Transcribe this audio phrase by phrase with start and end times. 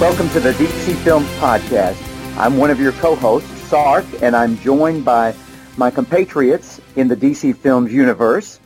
[0.00, 2.00] welcome to the DC Films Podcast.
[2.38, 5.34] I'm one of your co-hosts, Sark, and I'm joined by
[5.76, 8.60] my compatriots in the DC Films universe,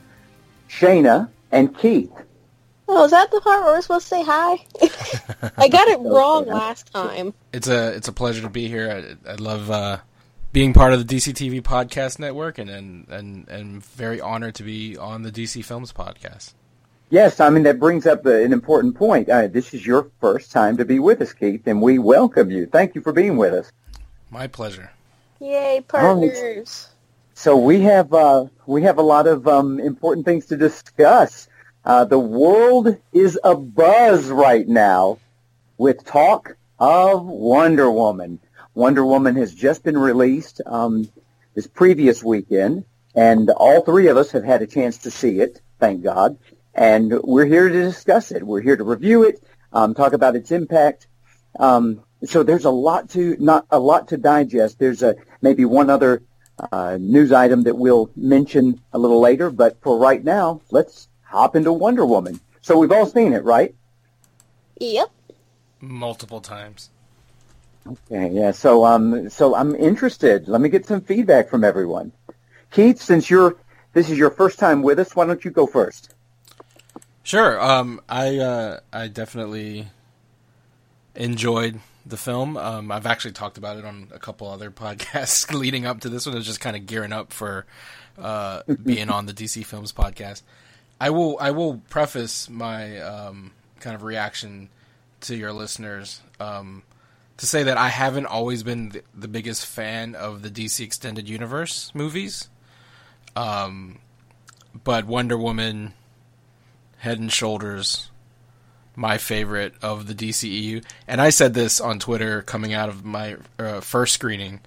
[0.68, 2.12] Shaina and Keith.
[2.86, 4.58] Oh, is that the part where we're supposed to say hi?
[5.56, 7.32] I got it wrong last time.
[7.54, 9.16] It's a it's a pleasure to be here.
[9.26, 10.00] I, I love uh,
[10.52, 14.64] being part of the DC TV podcast network, and and and and very honored to
[14.64, 16.52] be on the DC Films podcast.
[17.12, 19.28] Yes, I mean that brings up an important point.
[19.28, 22.64] Uh, this is your first time to be with us, Keith, and we welcome you.
[22.64, 23.70] Thank you for being with us.
[24.30, 24.90] My pleasure.
[25.38, 26.88] Yay, partners!
[27.34, 31.48] So we have uh, we have a lot of um, important things to discuss.
[31.84, 35.18] Uh, the world is abuzz right now
[35.76, 38.40] with talk of Wonder Woman.
[38.72, 41.12] Wonder Woman has just been released um,
[41.54, 45.60] this previous weekend, and all three of us have had a chance to see it.
[45.78, 46.38] Thank God
[46.74, 48.42] and we're here to discuss it.
[48.42, 49.42] We're here to review it,
[49.72, 51.06] um, talk about its impact.
[51.58, 54.78] Um, so there's a lot to not a lot to digest.
[54.78, 56.22] There's a maybe one other
[56.70, 61.56] uh, news item that we'll mention a little later, but for right now, let's hop
[61.56, 62.40] into Wonder Woman.
[62.60, 63.74] So we've all seen it, right?
[64.78, 65.10] Yep.
[65.80, 66.90] Multiple times.
[67.86, 68.52] Okay, yeah.
[68.52, 70.46] So um, so I'm interested.
[70.46, 72.12] Let me get some feedback from everyone.
[72.70, 73.56] Keith, since you're
[73.92, 76.14] this is your first time with us, why don't you go first?
[77.22, 77.60] Sure.
[77.60, 79.88] Um, I uh, I definitely
[81.14, 82.56] enjoyed the film.
[82.56, 86.26] Um, I've actually talked about it on a couple other podcasts leading up to this
[86.26, 86.34] one.
[86.34, 87.66] I was just kind of gearing up for
[88.18, 90.42] uh, being on the DC Films podcast.
[91.00, 94.68] I will I will preface my um, kind of reaction
[95.22, 96.82] to your listeners um,
[97.36, 101.28] to say that I haven't always been the, the, biggest fan of the DC Extended
[101.28, 102.48] Universe movies.
[103.36, 104.00] Um,
[104.84, 105.94] but Wonder Woman
[107.02, 108.10] head and shoulders
[108.94, 110.84] my favorite of the DCEU.
[111.08, 114.60] And I said this on Twitter coming out of my uh, first screening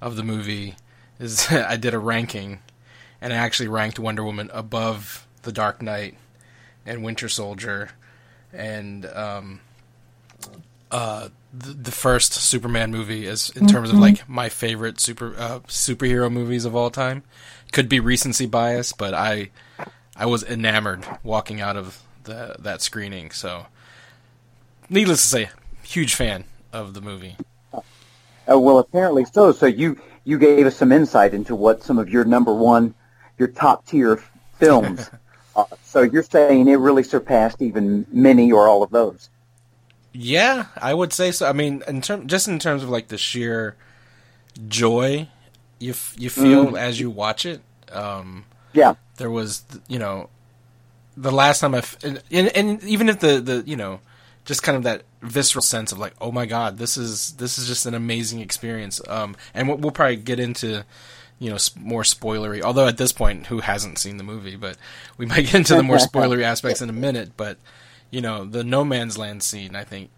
[0.00, 0.74] of the movie
[1.20, 2.58] is I did a ranking
[3.20, 6.16] and I actually ranked Wonder Woman above The Dark Knight
[6.84, 7.90] and Winter Soldier
[8.52, 9.60] and um,
[10.90, 15.60] uh, the, the, first Superman movie as in terms of like my favorite super uh,
[15.68, 17.22] superhero movies of all time.
[17.70, 19.50] Could be recency bias, but I
[20.16, 23.30] I was enamored walking out of the, that screening.
[23.30, 23.66] So,
[24.88, 25.50] needless to say,
[25.82, 27.36] huge fan of the movie.
[27.72, 29.52] Uh, well, apparently so.
[29.52, 32.94] So you you gave us some insight into what some of your number one,
[33.38, 34.22] your top tier
[34.58, 35.10] films.
[35.56, 39.30] uh, so you're saying it really surpassed even many or all of those.
[40.12, 41.48] Yeah, I would say so.
[41.48, 43.76] I mean, in term, just in terms of like the sheer
[44.68, 45.28] joy
[45.78, 46.78] you f- you feel mm.
[46.78, 47.60] as you watch it.
[47.92, 50.28] Um, yeah, there was, you know,
[51.16, 54.00] the last time I, f- and, and, and even if the the you know,
[54.44, 57.66] just kind of that visceral sense of like, oh my god, this is this is
[57.66, 59.00] just an amazing experience.
[59.08, 60.84] Um, and we'll, we'll probably get into
[61.38, 62.62] you know more spoilery.
[62.62, 64.56] Although at this point, who hasn't seen the movie?
[64.56, 64.76] But
[65.16, 67.32] we might get into the more spoilery aspects in a minute.
[67.36, 67.58] But
[68.10, 70.10] you know, the no man's land scene, I think,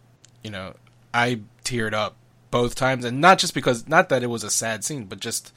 [0.42, 0.74] you know,
[1.14, 2.16] I teared up
[2.50, 5.52] both times, and not just because not that it was a sad scene, but just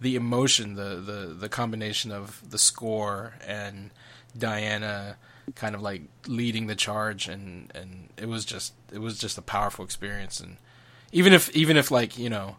[0.00, 3.90] the emotion, the the the combination of the score and
[4.36, 5.16] Diana
[5.54, 9.42] kind of like leading the charge and and it was just it was just a
[9.42, 10.40] powerful experience.
[10.40, 10.56] And
[11.12, 12.56] even if even if like you know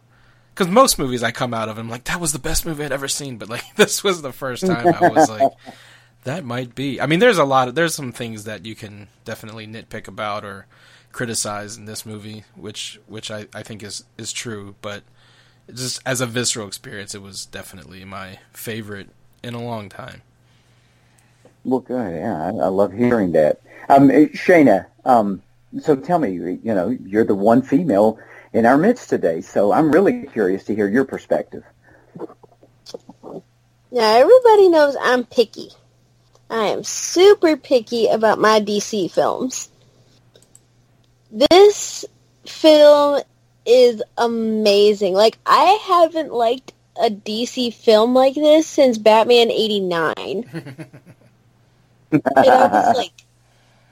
[0.54, 2.92] because most movies I come out of I'm like that was the best movie I'd
[2.92, 5.52] ever seen but like this was the first time I was like
[6.24, 7.00] that might be.
[7.00, 10.44] I mean there's a lot of there's some things that you can definitely nitpick about
[10.44, 10.66] or
[11.12, 15.02] criticize in this movie which which I, I think is is true but
[15.72, 19.08] just as a visceral experience, it was definitely my favorite
[19.42, 20.22] in a long time.
[21.64, 22.14] Well, good.
[22.14, 23.60] Yeah, I, I love hearing that.
[23.88, 25.42] Um, eh, Shaina, um,
[25.80, 28.18] so tell me, you know, you're the one female
[28.52, 31.64] in our midst today, so I'm really curious to hear your perspective.
[33.90, 35.70] Now, everybody knows I'm picky.
[36.50, 39.70] I am super picky about my DC films.
[41.30, 42.06] This
[42.46, 43.20] film
[43.68, 45.14] is amazing.
[45.14, 50.44] Like I haven't liked a DC film like this since Batman '89.
[52.10, 53.12] and I was like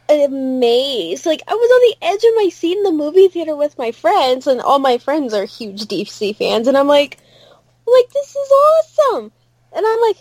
[0.08, 1.26] amazed.
[1.26, 3.93] Like I was on the edge of my seat in the movie theater with my
[3.93, 7.19] friends, and all my friends are huge DC fans, and I'm like,
[7.87, 9.31] like this is awesome.
[9.73, 10.17] And I'm like,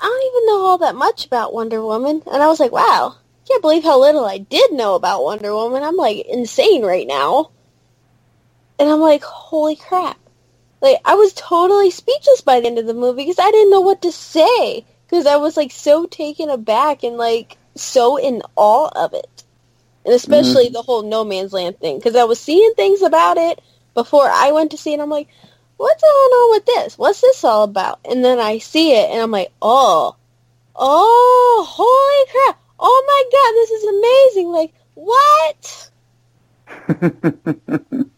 [0.00, 3.16] I don't even know all that much about Wonder Woman, and I was like, wow,
[3.46, 5.82] can't believe how little I did know about Wonder Woman.
[5.82, 7.50] I'm like insane right now.
[8.78, 10.18] And I'm like, holy crap.
[10.80, 13.80] like I was totally speechless by the end of the movie because I didn't know
[13.80, 18.90] what to say because I was like so taken aback and like so in awe
[18.94, 19.44] of it,
[20.04, 20.74] and especially mm-hmm.
[20.74, 23.60] the whole No Man's Land thing because I was seeing things about it
[23.94, 25.00] before I went to see it.
[25.00, 25.28] I'm like,
[25.76, 26.98] what's going on with this?
[26.98, 28.00] What's this all about?
[28.04, 30.16] And then I see it and I'm like, oh,
[30.74, 32.60] oh, holy crap!
[32.78, 33.84] Oh my god, this is
[34.34, 34.48] amazing!
[34.50, 35.90] Like what?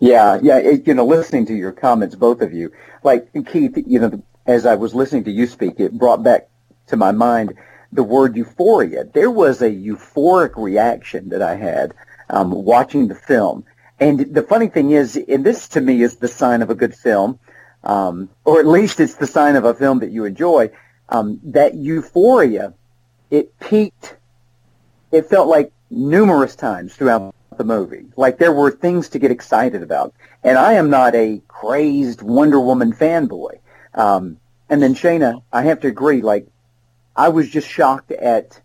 [0.00, 0.58] yeah, yeah.
[0.58, 2.72] It, you know, listening to your comments, both of you,
[3.04, 6.48] like Keith, you know, as I was listening to you speak, it brought back
[6.88, 7.54] to my mind
[7.92, 9.04] the word euphoria.
[9.04, 11.94] There was a euphoric reaction that I had
[12.28, 13.64] um, watching the film.
[13.98, 16.94] And the funny thing is, and this to me is the sign of a good
[16.94, 17.38] film,
[17.84, 20.70] um, or at least it's the sign of a film that you enjoy.
[21.08, 22.72] Um, that euphoria,
[23.30, 24.16] it peaked.
[25.12, 28.06] It felt like numerous times throughout the movie.
[28.16, 30.14] Like there were things to get excited about.
[30.42, 33.58] And I am not a crazed Wonder Woman fanboy.
[33.94, 34.38] Um,
[34.70, 36.46] and then Shaina, I have to agree, like
[37.14, 38.58] I was just shocked at,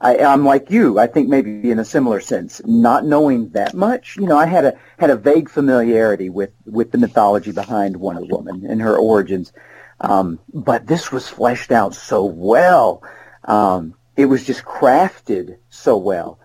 [0.00, 4.16] I, I'm like you, I think maybe in a similar sense, not knowing that much.
[4.16, 8.24] You know, I had a, had a vague familiarity with, with the mythology behind Wonder
[8.24, 9.52] Woman and her origins.
[10.00, 13.02] Um, but this was fleshed out so well.
[13.44, 16.38] Um, it was just crafted so well.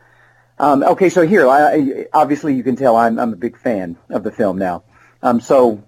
[0.59, 4.23] Um, okay, so here, I, obviously you can tell I'm, I'm a big fan of
[4.23, 4.83] the film now.
[5.21, 5.83] Um, so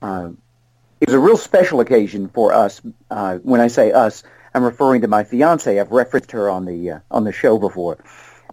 [0.00, 0.30] uh,
[1.00, 2.80] it was a real special occasion for us.
[3.10, 4.22] Uh, when I say us,
[4.54, 5.78] I'm referring to my fiance.
[5.78, 7.98] I've referenced her on the uh, on the show before,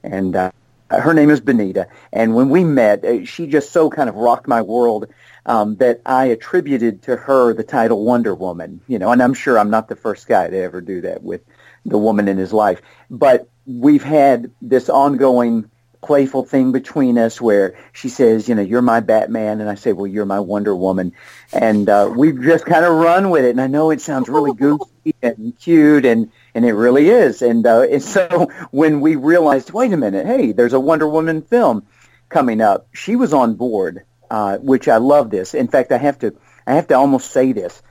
[0.03, 0.51] and uh,
[0.89, 1.88] her name is Benita.
[2.11, 5.07] And when we met, uh, she just so kind of rocked my world
[5.45, 8.81] um, that I attributed to her the title Wonder Woman.
[8.88, 11.41] You know, and I'm sure I'm not the first guy to ever do that with
[11.85, 15.69] the woman in his life, but we've had this ongoing
[16.03, 19.94] playful thing between us where she says, you know, you're my Batman, and I say,
[19.94, 21.13] well, you're my Wonder Woman,
[21.51, 23.51] and uh, we've just kind of run with it.
[23.51, 27.41] And I know it sounds really goofy and cute, and and it really is.
[27.41, 31.41] And, uh, and so when we realized, wait a minute, hey, there's a Wonder Woman
[31.41, 31.85] film
[32.30, 35.53] coming up, she was on board, uh, which I love this.
[35.53, 36.35] In fact, I have to
[36.68, 37.81] I have to almost say this.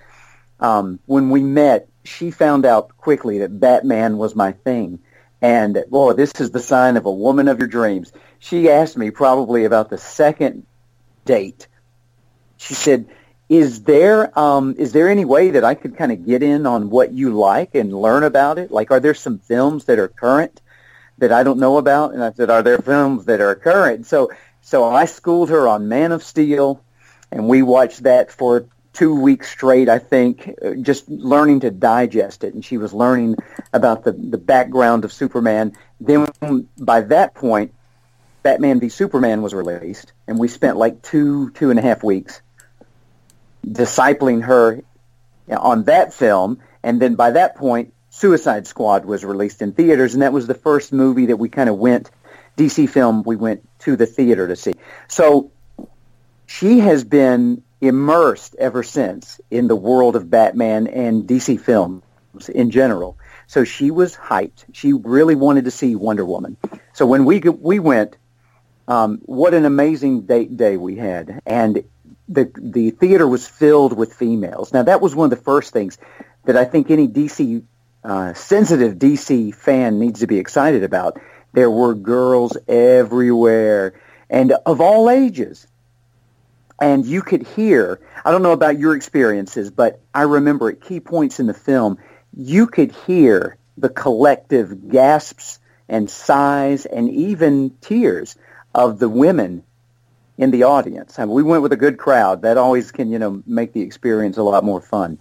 [0.61, 4.99] Um, when we met, she found out quickly that Batman was my thing
[5.43, 8.13] and boy, this is the sign of a woman of your dreams.
[8.39, 10.65] She asked me probably about the second
[11.25, 11.67] date.
[12.59, 13.09] She said,
[13.49, 16.91] "Is there um, is there any way that I could kind of get in on
[16.91, 18.71] what you like and learn about it?
[18.71, 20.61] Like, are there some films that are current
[21.19, 24.31] that I don't know about?" And I said, "Are there films that are current?" So
[24.61, 26.85] so I schooled her on Man of Steel,
[27.33, 32.44] and we watched that for two weeks straight, I think, uh, just learning to digest
[32.44, 32.55] it.
[32.55, 33.37] And she was learning
[33.73, 35.73] about the, the background of Superman.
[36.00, 36.29] Then
[36.79, 37.75] by that point,
[38.43, 42.43] Batman v Superman was released, and we spent like two, two and a half weeks
[43.67, 44.83] discipling her
[45.49, 46.58] on that film.
[46.82, 50.55] And then by that point, Suicide Squad was released in theaters, and that was the
[50.55, 52.11] first movie that we kind of went,
[52.56, 54.75] DC film, we went to the theater to see.
[55.08, 55.51] So
[56.46, 62.03] she has been immersed ever since in the world of Batman and DC films
[62.48, 63.19] in general.
[63.48, 64.65] So she was hyped.
[64.72, 66.56] She really wanted to see Wonder Woman.
[66.94, 68.17] So when we we went,
[68.86, 71.82] um, what an amazing date day we had, and
[72.29, 74.72] the the theater was filled with females.
[74.72, 75.98] Now that was one of the first things
[76.44, 77.65] that I think any DC
[78.05, 81.20] uh, sensitive DC fan needs to be excited about.
[81.53, 85.67] There were girls everywhere, and of all ages
[86.82, 90.98] and you could hear, I don't know about your experiences, but I remember at key
[90.98, 91.98] points in the film,
[92.36, 98.34] you could hear the collective gasps and sighs and even tears
[98.74, 99.62] of the women
[100.36, 101.20] in the audience.
[101.20, 102.43] I mean, we went with a good crowd.
[102.43, 105.20] That always can, you know, make the experience a lot more fun.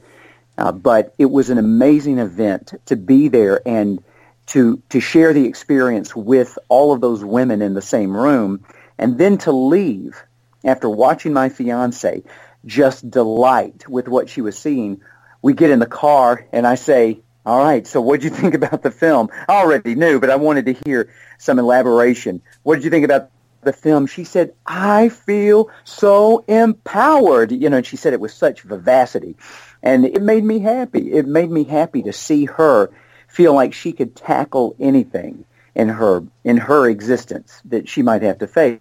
[0.57, 4.03] Uh, but it was an amazing event to be there and
[4.47, 8.65] to to share the experience with all of those women in the same room,
[8.97, 10.23] and then to leave
[10.63, 12.23] after watching my fiance
[12.65, 15.01] just delight with what she was seeing,
[15.41, 18.53] we get in the car and I say, all right, so what did you think
[18.53, 19.29] about the film?
[19.47, 22.41] I already knew, but I wanted to hear some elaboration.
[22.63, 23.31] What did you think about
[23.63, 24.05] the film?
[24.05, 27.51] She said, I feel so empowered.
[27.51, 29.35] You know, and she said it with such vivacity.
[29.81, 31.11] And it made me happy.
[31.11, 32.91] It made me happy to see her
[33.27, 38.39] feel like she could tackle anything in her in her existence that she might have
[38.39, 38.79] to face.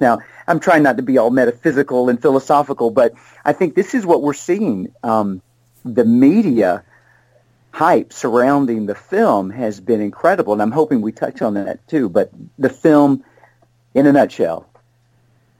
[0.00, 3.14] Now, I'm trying not to be all metaphysical and philosophical, but
[3.44, 4.92] I think this is what we're seeing.
[5.02, 5.42] Um,
[5.84, 6.82] the media
[7.72, 12.08] hype surrounding the film has been incredible, and I'm hoping we touch on that too.
[12.08, 13.22] But the film,
[13.94, 14.66] in a nutshell,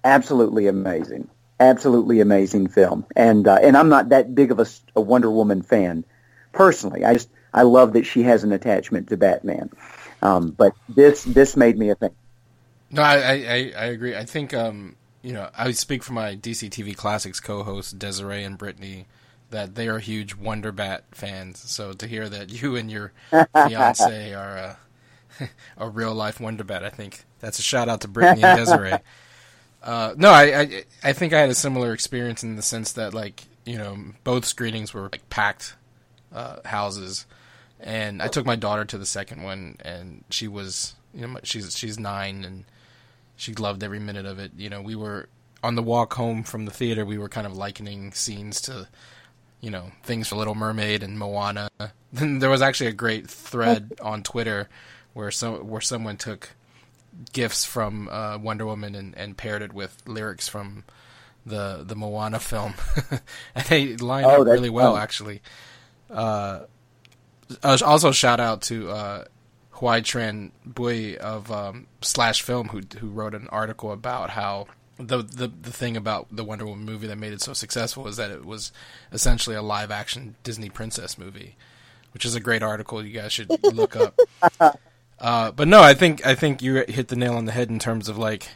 [0.04, 1.28] absolutely amazing.
[1.61, 3.06] absolutely amazing film.
[3.16, 6.04] And uh, and I'm not that big of a, a Wonder Woman fan
[6.52, 7.04] personally.
[7.04, 9.71] I just I love that she has an attachment to Batman.
[10.23, 12.14] Um, but this this made me a thing.
[12.90, 14.16] No, I, I, I agree.
[14.16, 18.57] I think um, you know I speak for my DC TV Classics co-hosts Desiree and
[18.57, 19.07] Brittany
[19.50, 21.61] that they are huge Wonder Bat fans.
[21.71, 23.12] So to hear that you and your
[23.52, 24.76] fiance are
[25.40, 25.47] uh,
[25.78, 28.99] a real life Wonder Bat, I think that's a shout out to Brittany and Desiree.
[29.83, 33.14] Uh, no, I, I I think I had a similar experience in the sense that
[33.14, 35.76] like you know both screenings were like packed
[36.35, 37.25] uh, houses,
[37.78, 41.76] and I took my daughter to the second one, and she was you know she's
[41.78, 42.64] she's nine and
[43.37, 44.52] she loved every minute of it.
[44.57, 45.28] You know, we were
[45.62, 47.05] on the walk home from the theater.
[47.05, 48.88] We were kind of likening scenes to
[49.61, 51.71] you know things for Little Mermaid and Moana.
[52.12, 54.69] Then there was actually a great thread on Twitter
[55.12, 56.50] where some where someone took
[57.33, 60.85] gifts from uh, Wonder Woman and, and paired it with lyrics from
[61.45, 62.75] the the Moana film,
[63.55, 65.02] and they line Oh, up really well fun.
[65.02, 65.43] actually.
[66.11, 66.61] Uh,
[67.62, 69.25] uh, also, shout out to uh,
[69.76, 74.66] Hoai-Tran Bui of um, Slash Film who who wrote an article about how
[74.99, 78.16] the, the the thing about the Wonder Woman movie that made it so successful is
[78.16, 78.73] that it was
[79.12, 81.56] essentially a live action Disney princess movie,
[82.12, 84.18] which is a great article you guys should look up.
[85.18, 87.78] Uh, but no, I think I think you hit the nail on the head in
[87.78, 88.50] terms of like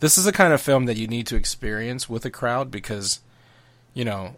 [0.00, 3.20] this is a kind of film that you need to experience with a crowd because
[3.92, 4.36] you know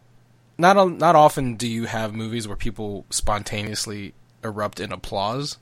[0.59, 4.13] not not often do you have movies where people spontaneously
[4.43, 5.59] erupt in applause,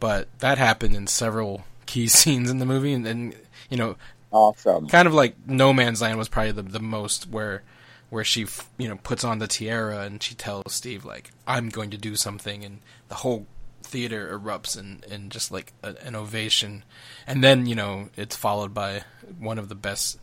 [0.00, 3.34] but that happened in several key scenes in the movie, and, and
[3.70, 3.96] you know
[4.30, 4.88] Awesome.
[4.88, 7.62] kind of like No Man's Land was probably the the most where
[8.10, 8.46] where she
[8.78, 12.16] you know puts on the tiara and she tells Steve like I'm going to do
[12.16, 13.46] something and the whole
[13.82, 16.84] theater erupts in in just like a, an ovation
[17.26, 19.02] and then you know it's followed by
[19.38, 20.18] one of the best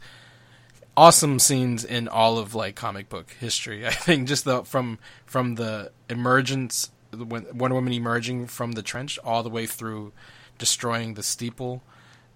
[0.96, 5.56] awesome scenes in all of like comic book history I think just the from from
[5.56, 10.14] the emergence Wonder Woman emerging from the trench all the way through
[10.58, 11.82] destroying the steeple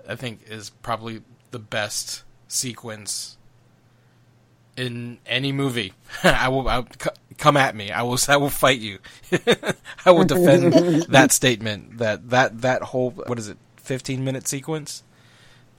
[0.08, 3.38] I think is probably the best sequence
[4.76, 5.94] in any movie.
[6.24, 6.86] I will, I
[7.38, 7.92] come at me.
[7.92, 9.00] I will I will fight you.
[10.06, 10.74] I will defend
[11.10, 15.04] that statement that that that whole what is it 15 minute sequence?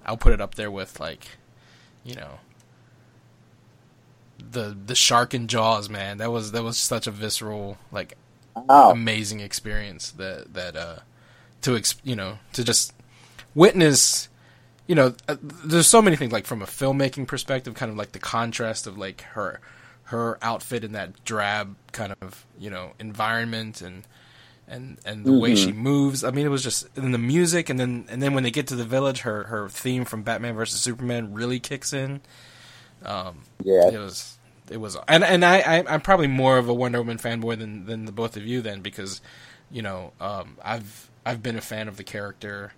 [0.04, 1.26] I'll put it up there with like
[2.04, 2.40] you know
[4.38, 6.18] the the shark and jaws man.
[6.18, 8.16] That was that was such a visceral like
[8.68, 8.90] Wow.
[8.90, 10.96] amazing experience that that uh
[11.62, 12.92] to ex- you know to just
[13.54, 14.28] witness
[14.86, 18.12] you know uh, there's so many things like from a filmmaking perspective kind of like
[18.12, 19.60] the contrast of like her
[20.04, 24.04] her outfit in that drab kind of you know environment and
[24.66, 27.78] and and the way she moves i mean it was just and the music and
[27.80, 30.80] then and then when they get to the village her her theme from batman versus
[30.80, 32.20] superman really kicks in
[33.04, 33.88] um Yeah.
[33.88, 34.37] it was
[34.70, 37.86] it was and and I, I I'm probably more of a Wonder Woman fanboy than
[37.86, 39.20] than the both of you then because
[39.70, 42.72] you know um, I've I've been a fan of the character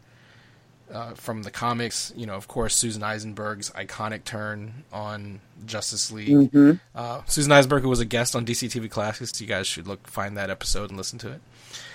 [0.93, 2.13] uh, from the comics.
[2.17, 6.51] You know of course Susan Eisenberg's iconic turn on Justice League.
[6.51, 6.73] Mm-hmm.
[6.95, 10.07] uh, Susan Eisenberg who was a guest on DC TV Classics you guys should look
[10.07, 11.41] find that episode and listen to it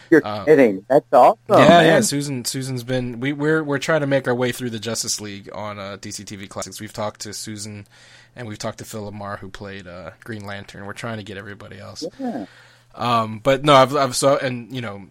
[0.10, 0.86] You're Uh, kidding.
[0.90, 1.38] That's awesome.
[1.50, 2.02] yeah, yeah.
[2.02, 3.20] Susan, Susan's been.
[3.20, 6.24] We, we're we're trying to make our way through the Justice League on uh, DC
[6.26, 6.80] TV Classics.
[6.80, 7.88] We've talked to Susan,
[8.36, 10.86] and we've talked to Phil LaMarr, who played uh, Green Lantern.
[10.86, 12.04] We're trying to get everybody else.
[12.20, 12.46] Yeah.
[12.94, 15.08] Um, but no, I've, I've so and you know,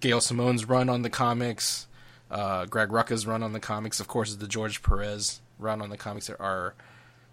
[0.00, 1.86] Gail Simone's run on the comics,
[2.30, 4.00] uh, Greg Rucka's run on the comics.
[4.00, 6.74] Of course, the George Perez run on the comics are, are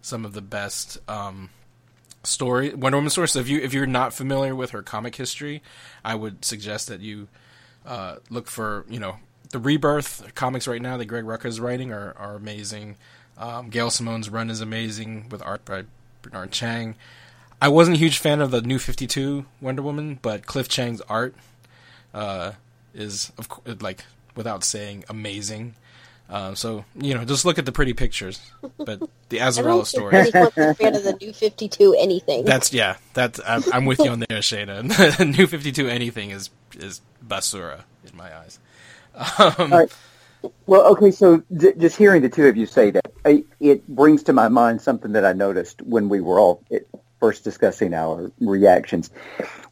[0.02, 1.50] some of the best um,
[2.24, 3.28] story Wonder Woman story.
[3.28, 5.62] So if you if you're not familiar with her comic history,
[6.04, 7.28] I would suggest that you
[7.86, 9.16] uh, look for you know
[9.50, 12.96] the Rebirth comics right now that Greg Rucka is writing are are amazing.
[13.36, 15.84] Um, Gail Simone's run is amazing with art by
[16.22, 16.96] Bernard Chang.
[17.60, 21.00] I wasn't a huge fan of the New Fifty Two Wonder Woman, but Cliff Chiang's
[21.02, 21.34] art
[22.12, 22.52] uh,
[22.94, 25.74] is of course like without saying amazing.
[26.30, 28.40] Uh, so you know, just look at the pretty pictures.
[28.76, 30.30] But the I Azzarello story.
[30.30, 32.44] think fan of the new 52 anything.
[32.44, 32.96] That's yeah.
[33.14, 35.36] That's I'm, I'm with you on there, Shaina.
[35.38, 37.80] New Fifty Two anything is is basura
[38.10, 38.58] in my eyes.
[39.14, 39.92] Um, All right.
[40.66, 44.22] Well, okay, so j- just hearing the two of you say that, I, it brings
[44.24, 46.82] to my mind something that I noticed when we were all at
[47.18, 49.10] first discussing our reactions.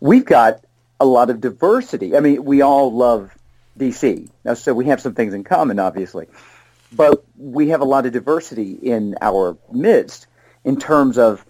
[0.00, 0.64] We've got
[0.98, 2.16] a lot of diversity.
[2.16, 3.30] I mean, we all love
[3.76, 6.26] DC, now, so we have some things in common, obviously,
[6.92, 10.26] but we have a lot of diversity in our midst
[10.64, 11.44] in terms of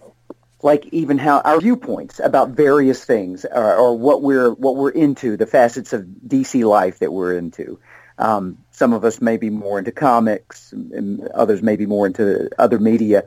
[0.63, 5.37] like even how our viewpoints about various things or, or what we're what we're into,
[5.37, 7.79] the facets of DC life that we're into.
[8.17, 12.49] Um, some of us may be more into comics, and others may be more into
[12.57, 13.25] other media.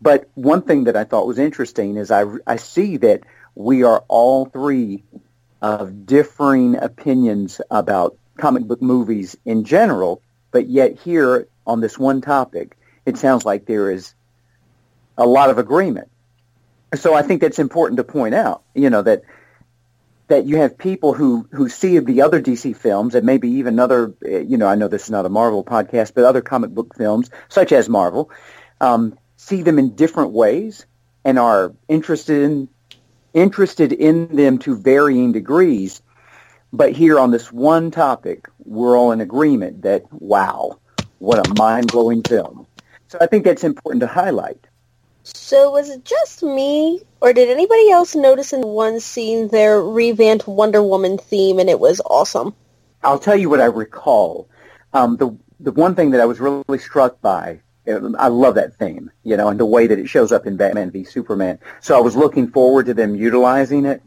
[0.00, 3.20] But one thing that I thought was interesting is I, I see that
[3.54, 5.04] we are all three
[5.60, 12.20] of differing opinions about comic book movies in general, but yet here on this one
[12.20, 14.14] topic, it sounds like there is
[15.18, 16.08] a lot of agreement.
[16.94, 19.22] So I think that's important to point out, you know, that
[20.28, 24.14] that you have people who, who see the other DC films and maybe even other,
[24.22, 27.28] you know, I know this is not a Marvel podcast, but other comic book films,
[27.50, 28.30] such as Marvel,
[28.80, 30.86] um, see them in different ways
[31.22, 32.68] and are interested in
[33.34, 36.00] interested in them to varying degrees.
[36.72, 40.78] But here on this one topic, we're all in agreement that, wow,
[41.18, 42.66] what a mind-blowing film.
[43.08, 44.66] So I think that's important to highlight.
[45.22, 50.48] So was it just me, or did anybody else notice in one scene their revamped
[50.48, 52.54] Wonder Woman theme and it was awesome?
[53.04, 54.48] I'll tell you what I recall.
[54.94, 58.76] Um, the the one thing that I was really struck by, um, I love that
[58.76, 61.60] theme, you know, and the way that it shows up in Batman v Superman.
[61.80, 64.02] So I was looking forward to them utilizing it.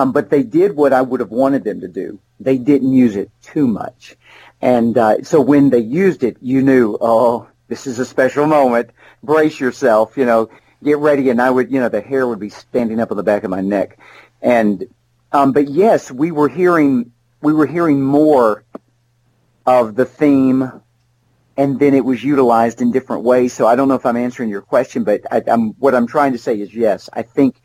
[0.00, 2.18] Um, but they did what I would have wanted them to do.
[2.40, 4.16] They didn't use it too much.
[4.62, 8.90] And uh, so when they used it, you knew, oh, this is a special moment.
[9.22, 10.48] Brace yourself, you know,
[10.82, 11.28] get ready.
[11.28, 13.50] And I would, you know, the hair would be standing up on the back of
[13.50, 13.98] my neck.
[14.40, 14.84] And,
[15.32, 18.64] um, but yes, we were hearing, we were hearing more
[19.66, 20.80] of the theme
[21.58, 23.52] and then it was utilized in different ways.
[23.52, 26.32] So I don't know if I'm answering your question, but I, I'm, what I'm trying
[26.32, 27.60] to say is yes, I think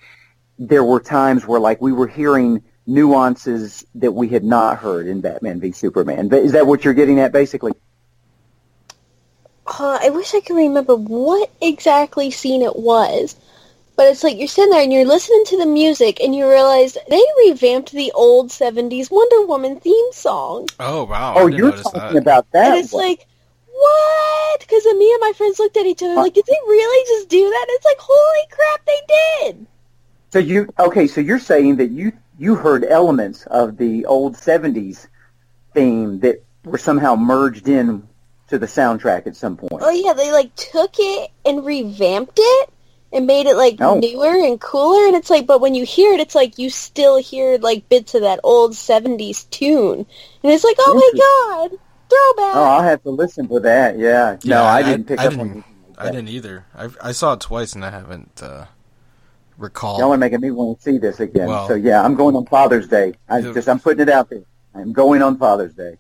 [0.58, 5.22] there were times where like we were hearing nuances that we had not heard in
[5.22, 6.32] Batman v Superman.
[6.34, 7.74] Is that what you're getting at, basically?
[9.68, 13.36] Uh, I wish I could remember what exactly scene it was.
[13.96, 16.98] But it's like you're sitting there and you're listening to the music and you realize
[17.10, 20.68] they revamped the old 70s Wonder Woman theme song.
[20.82, 21.36] Oh, wow.
[21.38, 22.16] Oh, you're talking that.
[22.18, 22.72] about that.
[22.72, 23.08] And it's one.
[23.08, 23.26] like,
[23.72, 24.60] what?
[24.60, 27.50] Because me and my friends looked at each other like, did they really just do
[27.50, 27.66] that?
[27.70, 29.68] And it's like, holy crap, they did.
[30.32, 35.08] So you, okay, so you're saying that you you heard elements of the old 70s
[35.74, 38.08] theme that were somehow merged in
[38.50, 39.82] to the soundtrack at some point.
[39.82, 42.70] Oh yeah, they like took it and revamped it
[43.12, 43.98] and made it like oh.
[43.98, 47.18] newer and cooler and it's like but when you hear it it's like you still
[47.18, 50.06] hear like bits of that old 70s tune.
[50.44, 51.70] And it's like, "Oh my god,
[52.10, 53.98] throwback." Oh, I'll have to listen to that.
[53.98, 54.38] Yeah.
[54.44, 55.64] yeah no, I, I didn't pick I up didn't, on
[55.98, 56.66] I didn't either.
[56.76, 58.66] I I saw it twice and I haven't uh
[59.58, 60.00] recall.
[60.00, 61.48] Y'all are making me want to see this again.
[61.48, 63.14] Well, so yeah, I'm going on Father's Day.
[63.30, 64.44] I the, just I'm putting it out there.
[64.74, 65.98] I'm going on Father's Day.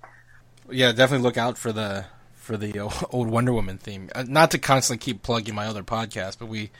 [0.69, 2.79] Yeah, definitely look out for the for the
[3.11, 4.09] old Wonder Woman theme.
[4.13, 6.71] Uh, not to constantly keep plugging my other podcast, but we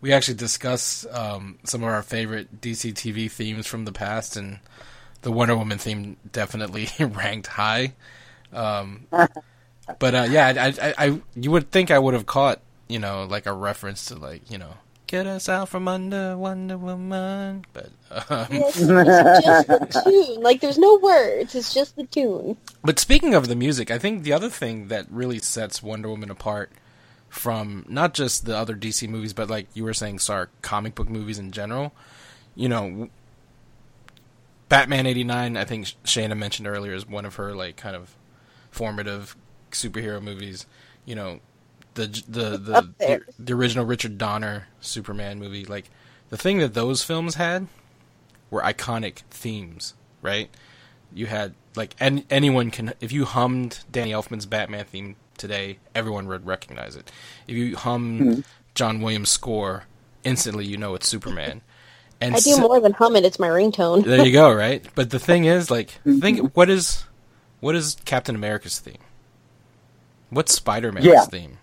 [0.00, 4.58] we actually discuss um, some of our favorite DC TV themes from the past, and
[5.22, 7.92] the Wonder Woman theme definitely ranked high.
[8.52, 9.06] Um,
[9.98, 13.24] but uh, yeah, I, I, I, you would think I would have caught you know
[13.24, 14.74] like a reference to like you know
[15.10, 17.64] get us out from under Wonder Woman.
[17.72, 17.90] But
[18.30, 20.40] um, it's just the tune.
[20.40, 21.54] Like there's no words.
[21.56, 22.56] It's just the tune.
[22.84, 26.30] But speaking of the music, I think the other thing that really sets Wonder Woman
[26.30, 26.70] apart
[27.28, 31.08] from not just the other DC movies, but like you were saying, sorry, comic book
[31.08, 31.92] movies in general.
[32.54, 33.10] You know,
[34.68, 35.56] Batman '89.
[35.56, 38.14] I think Shana mentioned earlier is one of her like kind of
[38.70, 39.36] formative
[39.72, 40.66] superhero movies.
[41.04, 41.40] You know,
[41.94, 45.90] the the the, the, the original Richard Donner Superman movie, like
[46.30, 47.66] the thing that those films had
[48.50, 50.50] were iconic themes, right?
[51.12, 56.26] You had like any, anyone can if you hummed Danny Elfman's Batman theme today, everyone
[56.28, 57.10] would recognize it.
[57.46, 58.40] If you hum mm-hmm.
[58.74, 59.84] John Williams' score,
[60.24, 61.62] instantly you know it's Superman.
[62.22, 64.04] And I do so, more than hum it; it's my ringtone.
[64.04, 64.86] there you go, right?
[64.94, 66.46] But the thing is, like, think mm-hmm.
[66.48, 67.04] what is
[67.60, 68.98] what is Captain America's theme?
[70.28, 71.24] What's Spider Man's yeah.
[71.24, 71.56] theme?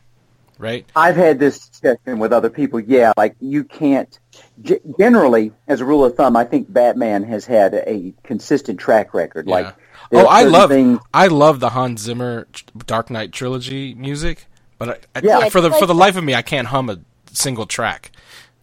[0.58, 0.86] Right?
[0.96, 2.80] I've had this discussion with other people.
[2.80, 4.20] Yeah, like you can't.
[4.62, 9.14] G- generally, as a rule of thumb, I think Batman has had a consistent track
[9.14, 9.48] record.
[9.48, 9.54] Yeah.
[9.54, 9.76] Like,
[10.12, 11.00] oh, I love things...
[11.14, 12.48] I love the Hans Zimmer
[12.86, 14.46] Dark Knight trilogy music,
[14.78, 15.50] but I, I, yeah.
[15.50, 17.00] for the for the life of me, I can't hum a
[17.32, 18.12] single track.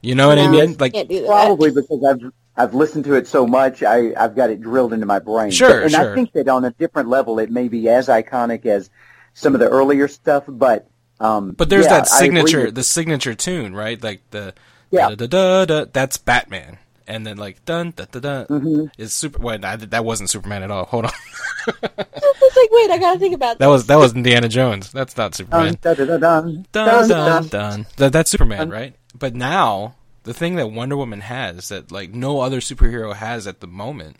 [0.00, 0.76] You know what no, I mean?
[0.78, 4.92] Like probably because I've I've listened to it so much, I I've got it drilled
[4.92, 5.50] into my brain.
[5.50, 6.12] Sure, but, and sure.
[6.12, 8.90] I think that on a different level, it may be as iconic as
[9.32, 10.88] some of the earlier stuff, but
[11.20, 14.02] um, but there's yeah, that signature, the signature tune, right?
[14.02, 14.54] Like the
[14.90, 15.10] yeah.
[15.10, 18.86] da, da, da, da, that's Batman, and then like dun da da da mm-hmm.
[18.98, 19.40] is super.
[19.40, 20.84] Wait, that wasn't Superman at all.
[20.86, 21.12] Hold on.
[21.66, 23.66] it's like wait, I gotta think about that.
[23.68, 24.90] Was that was Indiana Jones?
[24.92, 25.78] That's not Superman.
[25.80, 27.48] Dun dun dun dun dun dun.
[27.48, 27.86] dun.
[27.96, 28.94] That, that's Superman, right?
[29.16, 33.60] But now the thing that Wonder Woman has that like no other superhero has at
[33.60, 34.16] the moment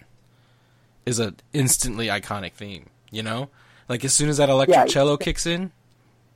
[1.05, 2.87] is a instantly iconic theme.
[3.11, 3.49] You know,
[3.89, 5.73] like as soon as that electric yeah, cello kicks in,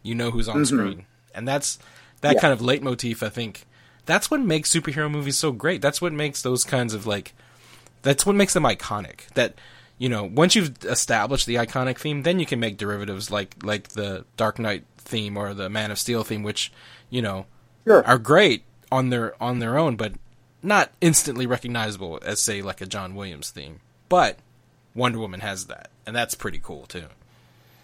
[0.03, 0.65] you know who's on mm-hmm.
[0.65, 1.79] screen, and that's
[2.21, 2.41] that Yeah.
[2.41, 3.65] kind of leitmotif, I think
[4.07, 5.83] that's what makes superhero movies so great.
[5.83, 7.35] That's what makes those kinds of like
[8.03, 9.29] that's what makes them iconic.
[9.35, 9.55] That
[9.99, 13.89] you know, once you've established the iconic theme, then you can make derivatives like like
[13.89, 16.73] the Dark Knight theme or the Man of Steel theme, which
[17.11, 17.47] you know
[17.87, 18.05] Sure.
[18.07, 20.13] are great on their on their own, but
[20.63, 23.81] not instantly recognizable as say like a John Williams theme.
[24.09, 24.39] But
[24.95, 27.07] Wonder Woman has that, and that's pretty cool too.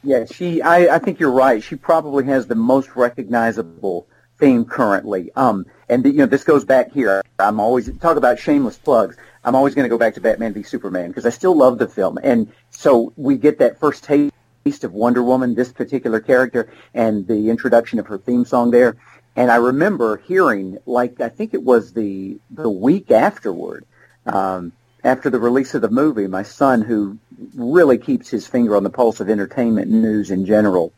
[0.05, 0.61] Yeah, she.
[0.61, 1.63] I, I think you're right.
[1.63, 4.07] She probably has the most recognizable
[4.39, 5.31] theme currently.
[5.35, 7.23] Um, and you know, this goes back here.
[7.39, 9.17] I'm always talk about shameless plugs.
[9.45, 11.89] I'm always going to go back to Batman v Superman because I still love the
[11.89, 17.27] film, and so we get that first taste of Wonder Woman, this particular character, and
[17.27, 18.97] the introduction of her theme song there.
[19.37, 23.85] And I remember hearing, like, I think it was the the week afterward,
[24.27, 24.73] um,
[25.05, 27.19] after the release of the movie, my son, who
[27.55, 30.93] really keeps his finger on the pulse of entertainment news in general,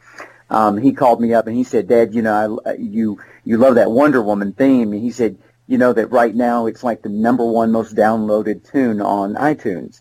[0.49, 3.75] um, he called me up and he said, "Dad, you know, I, you you love
[3.75, 7.09] that Wonder Woman theme." And he said, "You know that right now it's like the
[7.09, 10.01] number one most downloaded tune on iTunes,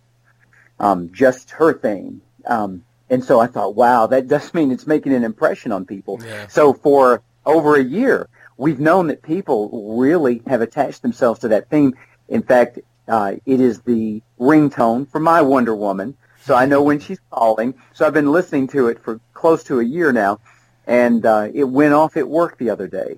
[0.80, 5.14] um, just her theme." Um, and so I thought, wow, that does mean it's making
[5.14, 6.22] an impression on people.
[6.24, 6.48] Yeah.
[6.48, 11.70] So for over a year, we've known that people really have attached themselves to that
[11.70, 11.96] theme.
[12.28, 16.16] In fact, uh, it is the ringtone for my Wonder Woman.
[16.42, 17.74] So I know when she's calling.
[17.94, 20.40] So I've been listening to it for close to a year now,
[20.86, 23.18] and uh, it went off at work the other day.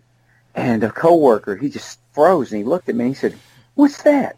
[0.56, 3.36] And a coworker, he just froze and he looked at me and he said,
[3.76, 4.38] "What's that?"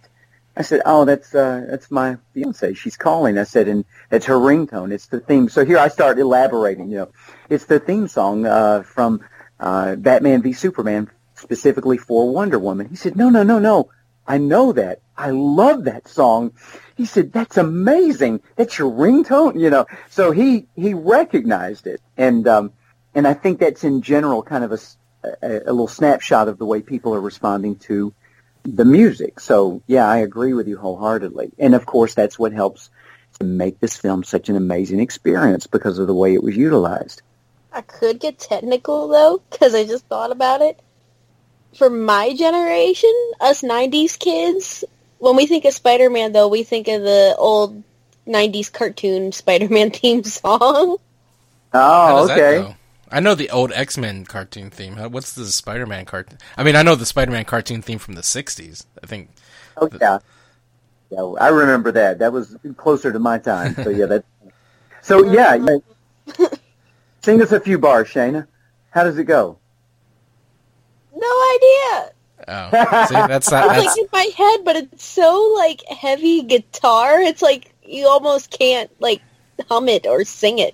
[0.57, 2.73] I said, "Oh, that's uh, that's my fiance.
[2.73, 4.91] She's calling." I said, "And it's her ringtone.
[4.91, 6.89] It's the theme." So here I start elaborating.
[6.89, 7.12] You know,
[7.49, 9.21] it's the theme song uh, from
[9.59, 12.89] uh, Batman v Superman, specifically for Wonder Woman.
[12.89, 13.89] He said, "No, no, no, no.
[14.29, 15.01] I know that.
[15.17, 16.53] I love that song."
[16.95, 18.41] He said, "That's amazing.
[18.55, 22.71] That's your ringtone." You know, so he he recognized it, and um,
[23.13, 24.79] and I think that's in general kind of a
[25.41, 28.13] a little snapshot of the way people are responding to
[28.63, 29.39] the music.
[29.39, 31.51] So yeah, I agree with you wholeheartedly.
[31.57, 32.89] And of course, that's what helps
[33.39, 37.21] to make this film such an amazing experience because of the way it was utilized.
[37.71, 40.79] I could get technical though, because I just thought about it.
[41.75, 44.84] For my generation, us '90s kids,
[45.17, 47.84] when we think of Spider-Man, though, we think of the old
[48.27, 50.97] '90s cartoon Spider-Man theme song.
[51.73, 52.47] Oh, How Oh, does that okay.
[52.47, 52.77] go?
[53.12, 54.95] I know the old X Men cartoon theme.
[55.12, 56.38] What's the Spider Man cartoon?
[56.58, 58.86] I mean, I know the Spider Man cartoon theme from the '60s.
[59.03, 59.29] I think.
[59.77, 60.19] Oh yeah.
[61.10, 62.19] Yeah, I remember that.
[62.19, 63.77] That was closer to my time.
[63.82, 64.25] So yeah, that.
[65.01, 65.77] So yeah, yeah.
[67.23, 68.47] sing us a few bars, Shaina.
[68.91, 69.60] How does it go?
[71.19, 72.12] No idea.
[72.47, 73.75] Oh, see, that's not.
[73.77, 77.19] It's like in my head, but it's so like heavy guitar.
[77.19, 79.21] It's like you almost can't like
[79.67, 80.73] hum it or sing it.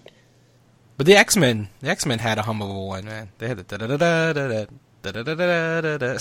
[0.97, 3.29] but the X Men, the X Men had a hummable one, man.
[3.39, 4.65] They had the da da da da da
[5.01, 6.17] da da da da da da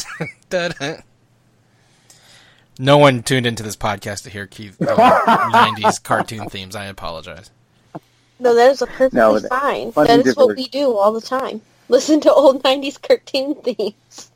[0.48, 0.96] da da.
[2.78, 6.74] No one tuned into this podcast to hear Keith going '90s cartoon themes.
[6.74, 7.50] I apologize.
[8.40, 9.92] No, that is a perfectly No, that- fine.
[9.92, 11.60] funny That is what different- we do all the time.
[11.88, 14.30] Listen to old '90s cartoon themes.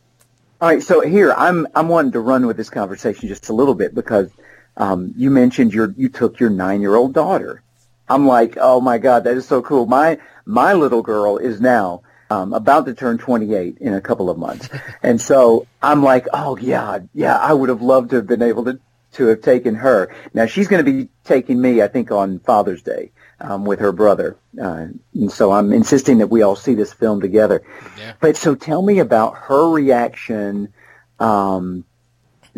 [0.61, 3.75] All right, so here I'm I'm wanting to run with this conversation just a little
[3.75, 4.31] bit because
[4.77, 7.63] um, you mentioned your you took your nine year old daughter.
[8.09, 9.87] I'm like, oh my god, that is so cool.
[9.87, 14.37] My my little girl is now um, about to turn 28 in a couple of
[14.37, 14.69] months,
[15.03, 18.65] and so I'm like, oh yeah, yeah, I would have loved to have been able
[18.65, 18.81] to
[19.13, 20.15] to have taken her.
[20.35, 23.93] Now she's going to be taking me, I think, on Father's Day um, with her
[23.93, 27.63] brother, uh, and so I'm insisting that we all see this film together.
[27.99, 28.15] Yeah.
[28.21, 30.73] But so tell me about her reaction.
[31.21, 31.85] Um,